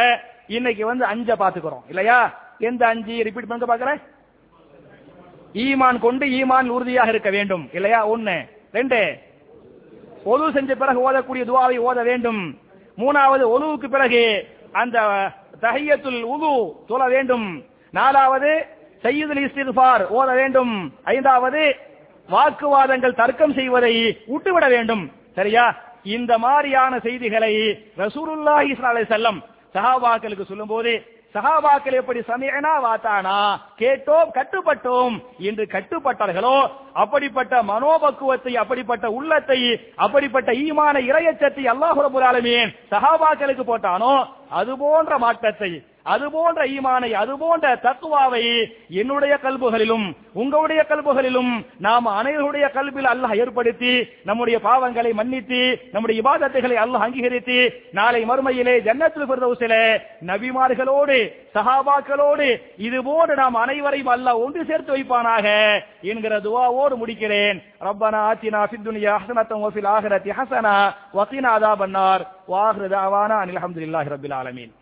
இன்னைக்கு 0.47 0.85
வந்து 0.85 1.05
அஞ்ச 1.05 1.35
பாத்துக்கிறோம் 1.35 1.83
இல்லையா? 1.87 2.39
எந்த 2.59 2.87
அஞ்சு? 2.87 3.23
ரிப்பீட் 3.23 3.47
பண்ண 3.47 3.65
பாக்குறேன் 3.65 4.01
ஈமான் 5.53 5.99
கொண்டு 5.99 6.25
ஈமான் 6.25 6.67
உறுதியாக 6.67 7.09
இருக்க 7.09 7.29
வேண்டும். 7.29 7.69
இல்லையா? 7.73 8.09
ஒண்ணு. 8.09 8.49
ரெண்டு. 8.71 9.17
ஒலு 10.25 10.51
செஞ்ச 10.51 10.75
பிறகு 10.75 11.11
ஓதக்கூடிய 11.11 11.41
துவாவை 11.41 11.77
ஓத 11.77 12.03
வேண்டும். 12.03 12.59
மூணாவது 12.97 13.49
ஒலுவுக்கு 13.49 13.89
பிறகு 13.89 14.47
அந்த 14.71 15.01
தஹியத்துல் 15.61 16.21
உது 16.21 16.73
தொழ 16.87 17.07
வேண்டும். 17.07 17.63
நாலாவது 17.91 18.65
சையீதுல் 19.03 19.47
இஸ்திஃபார் 19.47 20.07
ஓத 20.07 20.33
வேண்டும். 20.33 20.93
ஐந்தாவது 21.03 21.75
வாக்குவாதங்கள் 22.29 23.15
தர்க்கம் 23.15 23.53
செய்வதை 23.53 24.23
விட்டுவிட 24.25 24.67
வேண்டும். 24.67 25.11
சரியா? 25.35 25.75
இந்த 26.03 26.37
மாதிரியான 26.37 26.99
செய்திகளை 26.99 27.55
ரசூலுல்லாஹி 27.97 28.71
ஸல்லல்லாஹு 28.71 29.41
அலைஹி 29.75 30.45
சொல்லும் 30.45 30.67
போது 30.67 30.93
சொல்லும்போது 30.93 30.93
சஹாபாக்கள் 31.35 31.93
எப்படி 31.93 32.19
சமயனா 32.19 32.71
வாத்தானா? 32.83 33.37
கேட்டோம் 33.79 34.31
கட்டுப்பட்டோம். 34.31 35.15
என்று 35.39 35.63
கட்டுப்பட்டார்களோ 35.65 36.57
அப்படிப்பட்ட 36.93 37.63
மனோபக்குவத்தை 37.63 38.53
அப்படிப்பட்ட 38.53 39.09
உள்ளத்தை 39.09 39.59
அப்படிப்பட்ட 39.95 40.53
ஈமான 40.53 40.99
இரையச்சத்தை 40.99 41.63
அல்லாஹுரபுராலுமே 41.65 42.57
ரபுல் 42.57 42.91
சஹாபாக்களுக்கு 42.91 43.63
போட்டானோ 43.63 44.13
அது 44.49 44.77
போன்ற 44.77 45.17
மாற்றத்தை 45.17 45.71
அதுபோன்ற 46.05 46.61
ஈமானை 46.75 47.09
அதுபோன்ற 47.21 47.67
தத்துவாவை 47.85 48.41
என்னுடைய 49.01 49.33
கல்புகளிலும் 49.43 50.07
உங்களுடைய 50.41 50.81
கல்புகளிலும் 50.89 51.51
நாம் 51.85 52.07
அனைவருடைய 52.19 52.65
கல்பில் 52.77 53.09
அல்லாஹ் 53.11 53.35
ஏற்படுத்தி 53.43 53.93
நம்முடைய 54.29 54.57
பாவங்களை 54.67 55.11
மன்னித்து 55.19 55.61
நம்முடைய 55.93 56.21
இபாதத்தைகளை 56.23 56.77
அல்லாஹ் 56.83 57.05
அங்கீகரித்து 57.07 57.57
நாளை 57.99 58.21
மறுமையிலே 58.31 58.75
ஜன்னத்தில் 58.87 59.29
பிரதவுசில 59.31 59.73
நபிமார்களோடு 60.31 61.17
சஹாபாக்களோடு 61.55 62.47
இதுபோன்று 62.87 63.33
நாம் 63.41 63.61
அனைவரையும் 63.63 64.13
அல்லாஹ் 64.17 64.43
ஒன்று 64.45 64.61
சேர்த்து 64.69 64.91
வைப்பானாக 64.97 65.47
என்கிற 66.11 66.33
துவாவோடு 66.45 66.95
முடிக்கிறேன். 67.01 67.57
ரப்பனா 67.87 68.21
அத்தினா 68.33 68.61
ஃபித்துனியா 68.69 69.15
ஹசனத்தம் 69.23 69.63
வஃபில் 69.65 69.91
ஆகிரத்தி 69.95 70.31
ஹசனா 70.39 70.77
வக்கீனா 71.17 71.51
அதாபன்னார் 71.57 72.23
வாஹிரதாவானா 72.53 73.35
அனில் 73.43 73.61
அஹமதுல்லாஹி 73.63 74.15
ரபில் 74.15 74.37
ஆலமீன். 74.41 74.73